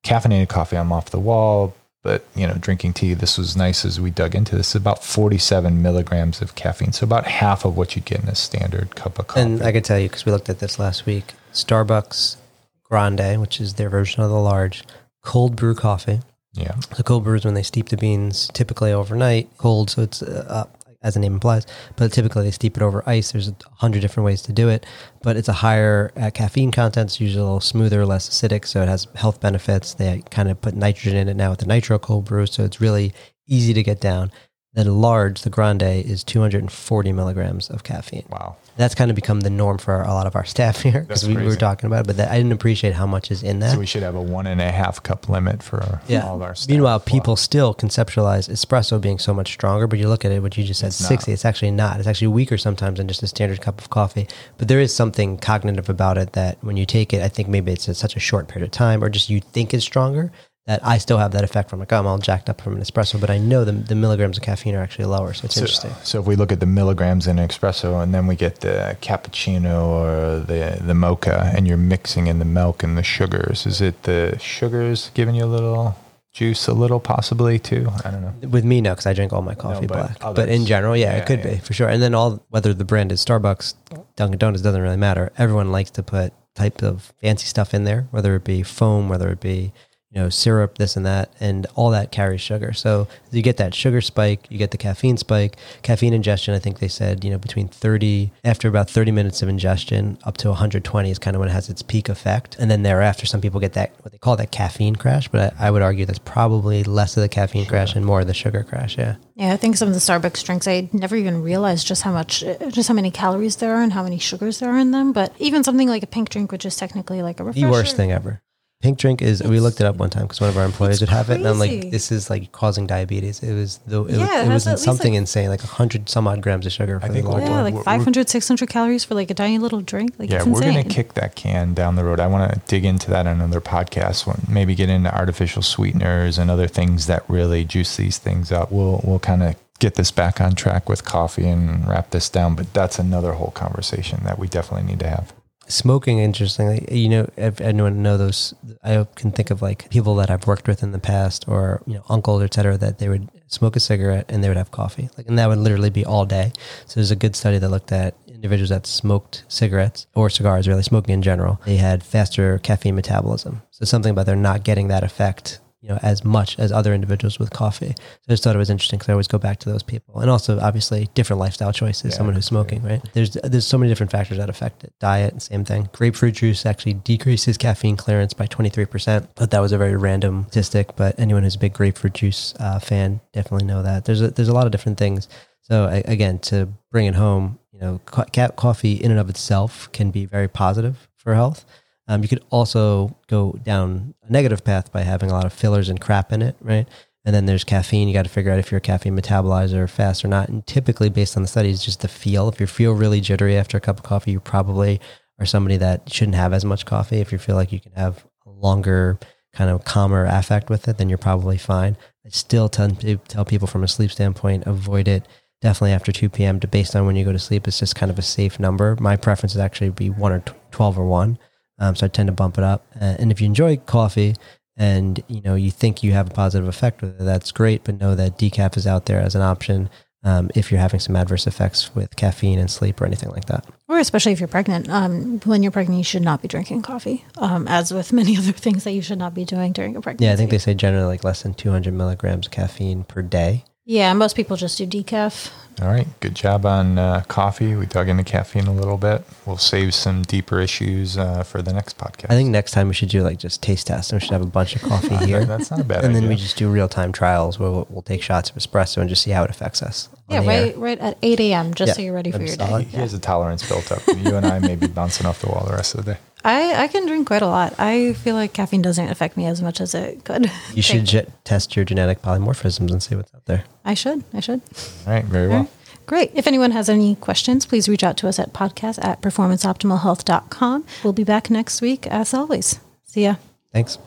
caffeinated 0.04 0.48
coffee, 0.48 0.76
I'm 0.76 0.92
off 0.92 1.10
the 1.10 1.20
wall. 1.20 1.74
But 2.02 2.24
you 2.34 2.46
know, 2.46 2.54
drinking 2.54 2.92
tea, 2.94 3.14
this 3.14 3.36
was 3.36 3.56
nice 3.56 3.84
as 3.84 4.00
we 4.00 4.10
dug 4.10 4.34
into 4.34 4.56
this. 4.56 4.74
About 4.74 5.04
47 5.04 5.82
milligrams 5.82 6.40
of 6.40 6.54
caffeine, 6.54 6.92
so 6.92 7.04
about 7.04 7.26
half 7.26 7.64
of 7.64 7.76
what 7.76 7.96
you'd 7.96 8.04
get 8.04 8.22
in 8.22 8.28
a 8.28 8.34
standard 8.34 8.94
cup 8.94 9.18
of 9.18 9.26
coffee. 9.26 9.40
And 9.40 9.62
I 9.62 9.72
can 9.72 9.82
tell 9.82 9.98
you 9.98 10.08
because 10.08 10.24
we 10.24 10.32
looked 10.32 10.48
at 10.48 10.60
this 10.60 10.78
last 10.78 11.06
week. 11.06 11.34
Starbucks 11.52 12.36
Grande, 12.84 13.40
which 13.40 13.60
is 13.60 13.74
their 13.74 13.90
version 13.90 14.22
of 14.22 14.30
the 14.30 14.40
large 14.40 14.84
cold 15.22 15.56
brew 15.56 15.74
coffee. 15.74 16.20
Yeah. 16.54 16.76
The 16.96 17.02
cold 17.02 17.24
brews 17.24 17.44
when 17.44 17.54
they 17.54 17.62
steep 17.62 17.88
the 17.88 17.96
beans 17.96 18.48
typically 18.54 18.92
overnight, 18.92 19.48
cold, 19.58 19.90
so 19.90 20.02
it's 20.02 20.22
uh, 20.22 20.66
as 21.02 21.14
the 21.14 21.20
name 21.20 21.34
implies. 21.34 21.66
But 21.96 22.12
typically 22.12 22.44
they 22.44 22.50
steep 22.50 22.76
it 22.76 22.82
over 22.82 23.08
ice. 23.08 23.32
There's 23.32 23.48
a 23.48 23.56
hundred 23.76 24.00
different 24.00 24.24
ways 24.24 24.42
to 24.42 24.52
do 24.52 24.68
it, 24.68 24.86
but 25.22 25.36
it's 25.36 25.48
a 25.48 25.52
higher 25.52 26.12
uh, 26.16 26.30
caffeine 26.32 26.70
content. 26.70 27.10
It's 27.10 27.20
usually 27.20 27.42
a 27.42 27.44
little 27.44 27.60
smoother, 27.60 28.04
less 28.04 28.28
acidic, 28.28 28.66
so 28.66 28.82
it 28.82 28.88
has 28.88 29.06
health 29.14 29.40
benefits. 29.40 29.94
They 29.94 30.22
kind 30.30 30.50
of 30.50 30.60
put 30.60 30.74
nitrogen 30.74 31.16
in 31.16 31.28
it 31.28 31.36
now 31.36 31.50
with 31.50 31.60
the 31.60 31.66
nitro 31.66 31.98
cold 31.98 32.24
brew, 32.24 32.46
so 32.46 32.64
it's 32.64 32.80
really 32.80 33.12
easy 33.46 33.72
to 33.72 33.82
get 33.82 34.00
down. 34.00 34.30
The 34.78 34.92
large, 34.92 35.42
the 35.42 35.50
grande, 35.50 35.82
is 35.82 36.22
240 36.22 37.12
milligrams 37.12 37.68
of 37.68 37.82
caffeine. 37.82 38.24
Wow. 38.30 38.54
That's 38.76 38.94
kind 38.94 39.10
of 39.10 39.16
become 39.16 39.40
the 39.40 39.50
norm 39.50 39.78
for 39.78 40.02
a 40.02 40.14
lot 40.14 40.28
of 40.28 40.36
our 40.36 40.44
staff 40.44 40.82
here 40.82 41.00
because 41.00 41.26
we, 41.26 41.36
we, 41.36 41.42
were 41.42 41.56
talking 41.56 41.88
about 41.88 42.02
it, 42.02 42.06
but 42.06 42.16
that, 42.18 42.30
I 42.30 42.36
didn't 42.36 42.52
appreciate 42.52 42.94
how 42.94 43.04
much 43.04 43.32
is 43.32 43.42
in 43.42 43.58
that. 43.58 43.72
So 43.72 43.80
we 43.80 43.86
should 43.86 44.04
have 44.04 44.14
a 44.14 44.22
one 44.22 44.46
and 44.46 44.60
a 44.60 44.70
half 44.70 45.02
cup 45.02 45.28
limit 45.28 45.64
for 45.64 46.00
yeah. 46.06 46.24
all 46.24 46.36
of 46.36 46.42
our 46.42 46.54
staff. 46.54 46.70
Meanwhile, 46.70 47.00
people 47.00 47.34
still 47.34 47.74
conceptualize 47.74 48.48
espresso 48.48 49.00
being 49.00 49.18
so 49.18 49.34
much 49.34 49.52
stronger, 49.52 49.88
but 49.88 49.98
you 49.98 50.08
look 50.08 50.24
at 50.24 50.30
it, 50.30 50.42
what 50.42 50.56
you 50.56 50.62
just 50.62 50.78
said, 50.78 50.88
it's 50.88 50.96
60, 50.96 51.32
not. 51.32 51.34
it's 51.34 51.44
actually 51.44 51.72
not. 51.72 51.98
It's 51.98 52.06
actually 52.06 52.28
weaker 52.28 52.56
sometimes 52.56 52.98
than 52.98 53.08
just 53.08 53.20
a 53.24 53.26
standard 53.26 53.60
cup 53.60 53.80
of 53.80 53.90
coffee. 53.90 54.28
But 54.58 54.68
there 54.68 54.78
is 54.78 54.94
something 54.94 55.38
cognitive 55.38 55.88
about 55.88 56.18
it 56.18 56.34
that 56.34 56.58
when 56.62 56.76
you 56.76 56.86
take 56.86 57.12
it, 57.12 57.20
I 57.20 57.28
think 57.28 57.48
maybe 57.48 57.72
it's 57.72 57.88
a, 57.88 57.94
such 57.94 58.14
a 58.14 58.20
short 58.20 58.46
period 58.46 58.64
of 58.64 58.70
time 58.70 59.02
or 59.02 59.08
just 59.08 59.28
you 59.28 59.40
think 59.40 59.74
it's 59.74 59.84
stronger 59.84 60.30
that 60.68 60.86
I 60.86 60.98
still 60.98 61.16
have 61.16 61.32
that 61.32 61.44
effect 61.44 61.70
from 61.70 61.80
like, 61.80 61.90
oh, 61.94 61.98
I'm 61.98 62.06
all 62.06 62.18
jacked 62.18 62.50
up 62.50 62.60
from 62.60 62.76
an 62.76 62.82
espresso, 62.82 63.18
but 63.18 63.30
I 63.30 63.38
know 63.38 63.64
the, 63.64 63.72
the 63.72 63.94
milligrams 63.94 64.36
of 64.36 64.42
caffeine 64.42 64.74
are 64.74 64.82
actually 64.82 65.06
lower. 65.06 65.32
So 65.32 65.46
it's 65.46 65.54
so, 65.54 65.62
interesting. 65.62 65.92
So 66.04 66.20
if 66.20 66.26
we 66.26 66.36
look 66.36 66.52
at 66.52 66.60
the 66.60 66.66
milligrams 66.66 67.26
in 67.26 67.38
an 67.38 67.48
espresso 67.48 68.02
and 68.02 68.12
then 68.12 68.26
we 68.26 68.36
get 68.36 68.60
the 68.60 68.94
cappuccino 69.00 69.86
or 69.86 70.40
the, 70.40 70.78
the 70.82 70.92
mocha 70.92 71.50
and 71.56 71.66
you're 71.66 71.78
mixing 71.78 72.26
in 72.26 72.38
the 72.38 72.44
milk 72.44 72.82
and 72.82 72.98
the 72.98 73.02
sugars, 73.02 73.64
is 73.64 73.80
it 73.80 74.02
the 74.02 74.36
sugars 74.38 75.10
giving 75.14 75.34
you 75.34 75.44
a 75.44 75.46
little 75.46 75.96
juice 76.34 76.68
a 76.68 76.74
little 76.74 77.00
possibly 77.00 77.58
too? 77.58 77.88
I 78.04 78.10
don't 78.10 78.20
know. 78.20 78.48
With 78.50 78.66
me, 78.66 78.82
no, 78.82 78.90
because 78.90 79.06
I 79.06 79.14
drink 79.14 79.32
all 79.32 79.40
my 79.40 79.54
coffee 79.54 79.86
no, 79.86 79.88
but 79.88 79.94
black. 79.94 80.16
Others, 80.20 80.36
but 80.36 80.48
in 80.50 80.66
general, 80.66 80.94
yeah, 80.94 81.12
yeah 81.12 81.22
it 81.22 81.26
could 81.26 81.38
yeah. 81.38 81.52
be 81.52 81.56
for 81.60 81.72
sure. 81.72 81.88
And 81.88 82.02
then 82.02 82.14
all, 82.14 82.44
whether 82.50 82.74
the 82.74 82.84
brand 82.84 83.10
is 83.10 83.24
Starbucks, 83.24 83.72
Dunkin' 84.16 84.38
Donuts, 84.38 84.60
doesn't 84.60 84.82
really 84.82 84.98
matter. 84.98 85.32
Everyone 85.38 85.72
likes 85.72 85.92
to 85.92 86.02
put 86.02 86.34
type 86.54 86.82
of 86.82 87.14
fancy 87.22 87.46
stuff 87.46 87.72
in 87.72 87.84
there, 87.84 88.06
whether 88.10 88.34
it 88.34 88.44
be 88.44 88.62
foam, 88.62 89.08
whether 89.08 89.30
it 89.30 89.40
be 89.40 89.72
you 90.10 90.20
know, 90.20 90.30
syrup, 90.30 90.78
this 90.78 90.96
and 90.96 91.04
that, 91.04 91.30
and 91.38 91.66
all 91.74 91.90
that 91.90 92.10
carries 92.10 92.40
sugar. 92.40 92.72
So 92.72 93.08
you 93.30 93.42
get 93.42 93.58
that 93.58 93.74
sugar 93.74 94.00
spike, 94.00 94.46
you 94.48 94.56
get 94.56 94.70
the 94.70 94.78
caffeine 94.78 95.18
spike. 95.18 95.56
Caffeine 95.82 96.14
ingestion, 96.14 96.54
I 96.54 96.58
think 96.58 96.78
they 96.78 96.88
said, 96.88 97.24
you 97.24 97.30
know, 97.30 97.36
between 97.36 97.68
30, 97.68 98.32
after 98.42 98.68
about 98.68 98.88
30 98.88 99.12
minutes 99.12 99.42
of 99.42 99.50
ingestion, 99.50 100.16
up 100.24 100.38
to 100.38 100.48
120 100.48 101.10
is 101.10 101.18
kind 101.18 101.36
of 101.36 101.40
when 101.40 101.50
it 101.50 101.52
has 101.52 101.68
its 101.68 101.82
peak 101.82 102.08
effect. 102.08 102.56
And 102.58 102.70
then 102.70 102.84
thereafter, 102.84 103.26
some 103.26 103.42
people 103.42 103.60
get 103.60 103.74
that, 103.74 103.92
what 104.00 104.12
they 104.12 104.18
call 104.18 104.36
that 104.36 104.50
caffeine 104.50 104.96
crash, 104.96 105.28
but 105.28 105.54
I, 105.58 105.68
I 105.68 105.70
would 105.70 105.82
argue 105.82 106.06
that's 106.06 106.18
probably 106.18 106.84
less 106.84 107.16
of 107.16 107.22
the 107.22 107.28
caffeine 107.28 107.66
crash 107.66 107.94
and 107.94 108.06
more 108.06 108.20
of 108.22 108.26
the 108.26 108.34
sugar 108.34 108.62
crash. 108.62 108.96
Yeah. 108.96 109.16
Yeah, 109.34 109.52
I 109.52 109.56
think 109.58 109.76
some 109.76 109.88
of 109.88 109.94
the 109.94 110.00
Starbucks 110.00 110.42
drinks, 110.44 110.66
I 110.66 110.88
never 110.92 111.16
even 111.16 111.42
realized 111.42 111.86
just 111.86 112.02
how 112.02 112.12
much, 112.12 112.42
just 112.70 112.88
how 112.88 112.94
many 112.94 113.10
calories 113.10 113.56
there 113.56 113.74
are 113.74 113.82
and 113.82 113.92
how 113.92 114.02
many 114.02 114.18
sugars 114.18 114.58
there 114.58 114.70
are 114.70 114.78
in 114.78 114.90
them. 114.90 115.12
But 115.12 115.32
even 115.38 115.62
something 115.62 115.86
like 115.88 116.02
a 116.02 116.08
pink 116.08 116.30
drink, 116.30 116.50
which 116.50 116.64
is 116.64 116.76
technically 116.76 117.22
like 117.22 117.38
a 117.40 117.44
refresher. 117.44 117.66
The 117.66 117.70
worst 117.70 117.94
thing 117.94 118.10
ever. 118.10 118.40
Pink 118.80 118.96
drink 118.96 119.22
is 119.22 119.42
we 119.42 119.58
looked 119.58 119.80
it 119.80 119.86
up 119.86 119.96
one 119.96 120.08
time 120.08 120.22
because 120.22 120.40
one 120.40 120.50
of 120.50 120.56
our 120.56 120.64
employees 120.64 121.00
would 121.00 121.08
have 121.10 121.30
it, 121.30 121.38
and 121.38 121.48
I'm 121.48 121.58
like, 121.58 121.90
this 121.90 122.12
is 122.12 122.30
like 122.30 122.52
causing 122.52 122.86
diabetes. 122.86 123.42
It 123.42 123.52
was 123.52 123.78
the 123.88 124.04
it, 124.04 124.12
Yeah, 124.12 124.18
was, 124.18 124.20
it 124.20 124.22
it 124.22 124.44
has 124.44 124.48
was 124.52 124.66
at 124.68 124.70
least, 124.74 124.84
something 124.84 125.12
like- 125.14 125.18
insane, 125.18 125.48
like 125.48 125.60
hundred 125.62 126.08
some 126.08 126.28
odd 126.28 126.40
grams 126.42 126.64
of 126.64 126.70
sugar 126.70 127.00
for 127.00 127.06
I 127.06 127.08
the 127.08 127.14
think 127.14 127.26
large 127.26 127.40
we're- 127.42 127.50
Yeah, 127.50 127.56
one. 127.56 127.64
like 127.64 127.74
we're- 127.74 127.82
500, 127.84 128.28
600 128.30 128.68
calories 128.68 129.02
for 129.02 129.16
like 129.16 129.32
a 129.32 129.34
tiny 129.34 129.58
little 129.58 129.80
drink. 129.80 130.12
Like, 130.16 130.30
yeah, 130.30 130.36
it's 130.36 130.46
we're 130.46 130.60
going 130.60 130.80
to 130.84 130.88
kick 130.88 131.14
that 131.14 131.34
can 131.34 131.74
down 131.74 131.96
the 131.96 132.04
road. 132.04 132.20
I 132.20 132.28
want 132.28 132.52
to 132.52 132.60
dig 132.68 132.84
into 132.84 133.10
that 133.10 133.26
on 133.26 133.40
another 133.40 133.60
podcast. 133.60 134.28
when- 134.28 134.46
Maybe 134.48 134.76
get 134.76 134.88
into 134.88 135.12
artificial 135.12 135.62
sweeteners 135.62 136.38
and 136.38 136.48
other 136.48 136.68
things 136.68 137.06
that 137.08 137.24
really 137.28 137.64
juice 137.64 137.96
these 137.96 138.18
things 138.18 138.52
up. 138.52 138.70
We'll 138.70 139.00
we'll 139.02 139.18
kind 139.18 139.42
of 139.42 139.56
get 139.80 139.96
this 139.96 140.12
back 140.12 140.40
on 140.40 140.54
track 140.54 140.88
with 140.88 141.04
coffee 141.04 141.48
and 141.48 141.86
wrap 141.88 142.10
this 142.10 142.28
down. 142.28 142.54
But 142.54 142.72
that's 142.74 143.00
another 143.00 143.32
whole 143.32 143.50
conversation 143.50 144.20
that 144.22 144.38
we 144.38 144.46
definitely 144.46 144.86
need 144.88 145.00
to 145.00 145.08
have. 145.08 145.32
Smoking, 145.68 146.18
interestingly, 146.18 146.86
you 146.90 147.08
know, 147.10 147.28
if 147.36 147.60
anyone 147.60 148.02
know 148.02 148.16
those, 148.16 148.54
I 148.82 149.06
can 149.14 149.30
think 149.32 149.50
of 149.50 149.60
like 149.60 149.90
people 149.90 150.14
that 150.16 150.30
I've 150.30 150.46
worked 150.46 150.66
with 150.66 150.82
in 150.82 150.92
the 150.92 150.98
past, 150.98 151.44
or 151.46 151.82
you 151.86 151.94
know, 151.94 152.04
uncles, 152.08 152.42
et 152.42 152.54
cetera, 152.54 152.78
that 152.78 152.98
they 152.98 153.08
would 153.08 153.28
smoke 153.48 153.76
a 153.76 153.80
cigarette 153.80 154.24
and 154.30 154.42
they 154.42 154.48
would 154.48 154.56
have 154.56 154.70
coffee, 154.70 155.10
like, 155.16 155.28
and 155.28 155.38
that 155.38 155.48
would 155.48 155.58
literally 155.58 155.90
be 155.90 156.04
all 156.06 156.24
day. 156.24 156.52
So 156.86 156.94
there's 156.94 157.10
a 157.10 157.16
good 157.16 157.36
study 157.36 157.58
that 157.58 157.68
looked 157.68 157.92
at 157.92 158.14
individuals 158.26 158.70
that 158.70 158.86
smoked 158.86 159.44
cigarettes 159.48 160.06
or 160.14 160.30
cigars, 160.30 160.68
really 160.68 160.82
smoking 160.82 161.12
in 161.12 161.22
general. 161.22 161.60
They 161.66 161.76
had 161.76 162.02
faster 162.02 162.58
caffeine 162.58 162.94
metabolism. 162.94 163.62
So 163.70 163.84
something 163.84 164.10
about 164.12 164.26
they're 164.26 164.36
not 164.36 164.64
getting 164.64 164.88
that 164.88 165.04
effect, 165.04 165.60
you 165.80 165.88
know, 165.88 165.98
as 166.02 166.24
much 166.24 166.58
as 166.58 166.72
other 166.72 166.92
individuals 166.92 167.38
with 167.38 167.50
coffee. 167.50 167.94
So 167.96 168.22
I 168.28 168.32
just 168.32 168.42
thought 168.42 168.54
it 168.54 168.58
was 168.58 168.70
interesting 168.70 168.98
because 168.98 169.08
I 169.08 169.12
always 169.12 169.28
go 169.28 169.38
back 169.38 169.58
to 169.60 169.70
those 169.70 169.82
people, 169.82 170.20
and 170.20 170.30
also 170.30 170.58
obviously 170.60 171.08
different 171.14 171.40
lifestyle 171.40 171.72
choices. 171.72 172.12
Yeah, 172.12 172.16
someone 172.16 172.34
who's 172.34 172.46
smoking, 172.46 172.82
right? 172.82 173.00
There's 173.12 173.30
there's 173.30 173.66
so 173.66 173.78
many 173.78 173.90
different 173.90 174.10
factors 174.10 174.38
that 174.38 174.50
affect 174.50 174.84
it. 174.84 174.92
Diet, 174.98 175.40
same 175.40 175.64
thing. 175.64 175.88
Grapefruit 175.92 176.34
juice 176.34 176.66
actually 176.66 176.94
decreases 176.94 177.56
caffeine 177.56 177.96
clearance 177.96 178.34
by 178.34 178.46
23%, 178.46 179.28
but 179.36 179.50
that 179.50 179.60
was 179.60 179.72
a 179.72 179.78
very 179.78 179.96
random 179.96 180.44
statistic. 180.48 180.96
But 180.96 181.18
anyone 181.18 181.44
who's 181.44 181.54
a 181.54 181.60
big 181.60 181.74
grapefruit 181.74 182.14
juice 182.14 182.54
uh, 182.58 182.78
fan 182.78 183.20
definitely 183.32 183.66
know 183.66 183.82
that. 183.82 184.04
There's 184.04 184.20
a, 184.20 184.30
there's 184.30 184.48
a 184.48 184.54
lot 184.54 184.66
of 184.66 184.72
different 184.72 184.98
things. 184.98 185.28
So 185.60 185.84
I, 185.84 186.02
again, 186.06 186.38
to 186.40 186.68
bring 186.90 187.06
it 187.06 187.14
home, 187.14 187.58
you 187.72 187.78
know, 187.78 188.00
co- 188.06 188.48
coffee 188.56 188.94
in 188.94 189.10
and 189.10 189.20
of 189.20 189.28
itself 189.28 189.90
can 189.92 190.10
be 190.10 190.24
very 190.24 190.48
positive 190.48 191.08
for 191.16 191.34
health. 191.34 191.64
Um, 192.08 192.22
you 192.22 192.28
could 192.28 192.42
also 192.50 193.16
go 193.26 193.52
down 193.62 194.14
a 194.26 194.32
negative 194.32 194.64
path 194.64 194.90
by 194.90 195.02
having 195.02 195.30
a 195.30 195.34
lot 195.34 195.44
of 195.44 195.52
fillers 195.52 195.88
and 195.88 196.00
crap 196.00 196.32
in 196.32 196.42
it, 196.42 196.56
right? 196.60 196.88
And 197.24 197.34
then 197.34 197.44
there's 197.46 197.64
caffeine. 197.64 198.08
You 198.08 198.14
got 198.14 198.24
to 198.24 198.30
figure 198.30 198.50
out 198.50 198.58
if 198.58 198.70
you're 198.70 198.78
a 198.78 198.80
caffeine 198.80 199.16
metabolizer 199.16 199.88
fast 199.88 200.24
or 200.24 200.28
not. 200.28 200.48
And 200.48 200.66
typically, 200.66 201.10
based 201.10 201.36
on 201.36 201.42
the 201.42 201.48
studies, 201.48 201.84
just 201.84 202.00
the 202.00 202.08
feel. 202.08 202.48
If 202.48 202.60
you 202.60 202.66
feel 202.66 202.92
really 202.92 203.20
jittery 203.20 203.56
after 203.56 203.76
a 203.76 203.80
cup 203.80 203.98
of 203.98 204.02
coffee, 204.02 204.30
you 204.30 204.40
probably 204.40 205.00
are 205.38 205.44
somebody 205.44 205.76
that 205.76 206.10
shouldn't 206.10 206.36
have 206.36 206.54
as 206.54 206.64
much 206.64 206.86
coffee. 206.86 207.18
If 207.18 207.30
you 207.30 207.38
feel 207.38 207.56
like 207.56 207.70
you 207.70 207.80
can 207.80 207.92
have 207.92 208.24
a 208.46 208.50
longer, 208.50 209.18
kind 209.52 209.70
of 209.70 209.84
calmer 209.84 210.24
affect 210.24 210.70
with 210.70 210.88
it, 210.88 210.96
then 210.96 211.08
you're 211.08 211.18
probably 211.18 211.58
fine. 211.58 211.96
I 212.24 212.30
still 212.30 212.68
tend 212.68 213.00
to 213.00 213.16
tell 213.16 213.44
people 213.44 213.66
from 213.66 213.84
a 213.84 213.88
sleep 213.88 214.10
standpoint, 214.10 214.66
avoid 214.66 215.08
it 215.08 215.26
definitely 215.60 215.92
after 215.92 216.12
2 216.12 216.28
p.m. 216.28 216.60
to 216.60 216.68
based 216.68 216.94
on 216.94 217.06
when 217.06 217.16
you 217.16 217.24
go 217.24 217.32
to 217.32 217.38
sleep. 217.38 217.66
It's 217.66 217.80
just 217.80 217.96
kind 217.96 218.10
of 218.10 218.18
a 218.18 218.22
safe 218.22 218.60
number. 218.60 218.96
My 219.00 219.16
preference 219.16 219.54
is 219.54 219.60
actually 219.60 219.90
be 219.90 220.10
one 220.10 220.32
or 220.32 220.40
t- 220.40 220.52
12 220.70 220.98
or 220.98 221.06
one. 221.06 221.38
Um, 221.78 221.94
so 221.94 222.06
I 222.06 222.08
tend 222.08 222.26
to 222.28 222.32
bump 222.32 222.58
it 222.58 222.64
up. 222.64 222.86
Uh, 223.00 223.16
and 223.18 223.30
if 223.30 223.40
you 223.40 223.46
enjoy 223.46 223.76
coffee 223.76 224.34
and 224.76 225.22
you 225.28 225.40
know 225.40 225.54
you 225.54 225.70
think 225.70 226.02
you 226.02 226.12
have 226.12 226.28
a 226.28 226.34
positive 226.34 226.68
effect 226.68 227.02
with 227.02 227.20
it, 227.20 227.24
that's 227.24 227.52
great. 227.52 227.84
But 227.84 228.00
know 228.00 228.14
that 228.14 228.38
decaf 228.38 228.76
is 228.76 228.86
out 228.86 229.06
there 229.06 229.20
as 229.20 229.34
an 229.34 229.42
option 229.42 229.88
um, 230.24 230.50
if 230.54 230.70
you're 230.70 230.80
having 230.80 231.00
some 231.00 231.16
adverse 231.16 231.46
effects 231.46 231.94
with 231.94 232.16
caffeine 232.16 232.58
and 232.58 232.70
sleep 232.70 233.00
or 233.00 233.06
anything 233.06 233.30
like 233.30 233.46
that. 233.46 233.64
Or 233.88 233.98
especially 233.98 234.32
if 234.32 234.40
you're 234.40 234.48
pregnant. 234.48 234.88
Um, 234.88 235.40
when 235.44 235.62
you're 235.62 235.72
pregnant, 235.72 235.98
you 235.98 236.04
should 236.04 236.22
not 236.22 236.42
be 236.42 236.48
drinking 236.48 236.82
coffee, 236.82 237.24
um, 237.38 237.68
as 237.68 237.92
with 237.92 238.12
many 238.12 238.36
other 238.38 238.52
things 238.52 238.84
that 238.84 238.92
you 238.92 239.02
should 239.02 239.18
not 239.18 239.34
be 239.34 239.44
doing 239.44 239.72
during 239.72 239.96
a 239.96 240.00
pregnancy. 240.00 240.26
Yeah, 240.26 240.32
I 240.32 240.36
think 240.36 240.50
they 240.50 240.58
say 240.58 240.74
generally 240.74 241.06
like 241.06 241.24
less 241.24 241.42
than 241.42 241.54
200 241.54 241.94
milligrams 241.94 242.46
of 242.46 242.52
caffeine 242.52 243.04
per 243.04 243.22
day. 243.22 243.64
Yeah, 243.90 244.12
most 244.12 244.36
people 244.36 244.58
just 244.58 244.76
do 244.76 244.86
decaf. 244.86 245.50
All 245.80 245.88
right, 245.88 246.06
good 246.20 246.34
job 246.34 246.66
on 246.66 246.98
uh, 246.98 247.22
coffee. 247.28 247.74
We 247.74 247.86
dug 247.86 248.10
into 248.10 248.22
caffeine 248.22 248.66
a 248.66 248.72
little 248.72 248.98
bit. 248.98 249.24
We'll 249.46 249.56
save 249.56 249.94
some 249.94 250.22
deeper 250.24 250.60
issues 250.60 251.16
uh, 251.16 251.42
for 251.42 251.62
the 251.62 251.72
next 251.72 251.96
podcast. 251.96 252.26
I 252.28 252.34
think 252.34 252.50
next 252.50 252.72
time 252.72 252.88
we 252.88 252.92
should 252.94 253.08
do 253.08 253.22
like 253.22 253.38
just 253.38 253.62
taste 253.62 253.86
tests 253.86 254.12
and 254.12 254.20
we 254.20 254.26
should 254.26 254.32
have 254.34 254.42
a 254.42 254.46
bunch 254.46 254.76
of 254.76 254.82
coffee 254.82 255.16
here. 255.24 255.46
that's 255.46 255.70
not 255.70 255.80
a 255.80 255.84
bad 255.84 255.98
and 256.04 256.08
idea. 256.08 256.20
then 256.20 256.28
we 256.28 256.36
just 256.36 256.58
do 256.58 256.68
real 256.70 256.86
time 256.88 257.12
trials 257.12 257.58
where 257.58 257.70
we'll, 257.70 257.86
we'll 257.88 258.02
take 258.02 258.20
shots 258.20 258.50
of 258.50 258.56
espresso 258.56 258.98
and 258.98 259.08
just 259.08 259.22
see 259.22 259.30
how 259.30 259.42
it 259.42 259.48
affects 259.50 259.80
us. 259.82 260.10
Yeah, 260.28 260.42
the 260.42 260.52
air. 260.52 260.64
right, 260.66 260.76
right 260.76 260.98
at 260.98 261.16
8 261.22 261.40
a.m., 261.40 261.72
just 261.72 261.88
Yeah, 261.90 261.94
so 261.94 262.02
you're 262.02 262.12
ready 262.12 262.30
for 262.30 262.38
that'd 262.38 262.48
your 262.48 262.56
be 262.58 262.62
day. 262.64 262.68
solid. 262.70 262.86
he 262.88 262.96
has 262.98 263.14
a 263.14 263.18
tolerance 263.18 263.66
built 263.66 263.90
up. 263.90 264.02
You 264.08 264.34
and 264.36 264.44
I 264.44 264.58
may 264.58 264.76
be 264.76 264.86
bouncing 264.88 265.26
off 265.26 265.40
the 265.40 265.46
wall 265.46 265.64
the 265.64 265.72
rest 265.72 265.94
of 265.94 266.04
the 266.04 266.12
day. 266.14 266.18
I, 266.44 266.84
I 266.84 266.88
can 266.88 267.06
drink 267.06 267.26
quite 267.26 267.42
a 267.42 267.46
lot. 267.48 267.74
I 267.78 268.12
feel 268.14 268.34
like 268.34 268.52
caffeine 268.52 268.82
doesn't 268.82 269.08
affect 269.08 269.36
me 269.36 269.46
as 269.46 269.60
much 269.60 269.80
as 269.80 269.94
it 269.94 270.24
could. 270.24 270.50
You 270.74 270.82
should 270.82 271.04
ge- 271.04 271.26
test 271.44 271.74
your 271.76 271.84
genetic 271.84 272.22
polymorphisms 272.22 272.90
and 272.90 273.02
see 273.02 273.16
what's 273.16 273.34
out 273.34 273.44
there. 273.46 273.64
I 273.84 273.94
should. 273.94 274.22
I 274.32 274.40
should. 274.40 274.60
All 275.06 275.12
right, 275.12 275.24
very 275.24 275.48
well. 275.48 275.60
right. 275.62 275.70
Great. 276.06 276.30
If 276.34 276.46
anyone 276.46 276.70
has 276.70 276.88
any 276.88 277.16
questions, 277.16 277.66
please 277.66 277.88
reach 277.88 278.02
out 278.04 278.16
to 278.18 278.28
us 278.28 278.38
at 278.38 278.52
podcast 278.54 279.04
at 279.04 279.20
performanceoptimalhealth.com. 279.20 280.86
We'll 281.04 281.12
be 281.12 281.24
back 281.24 281.50
next 281.50 281.82
week 281.82 282.06
as 282.06 282.32
always. 282.32 282.80
See 283.04 283.24
ya. 283.24 283.34
Thanks. 283.72 283.98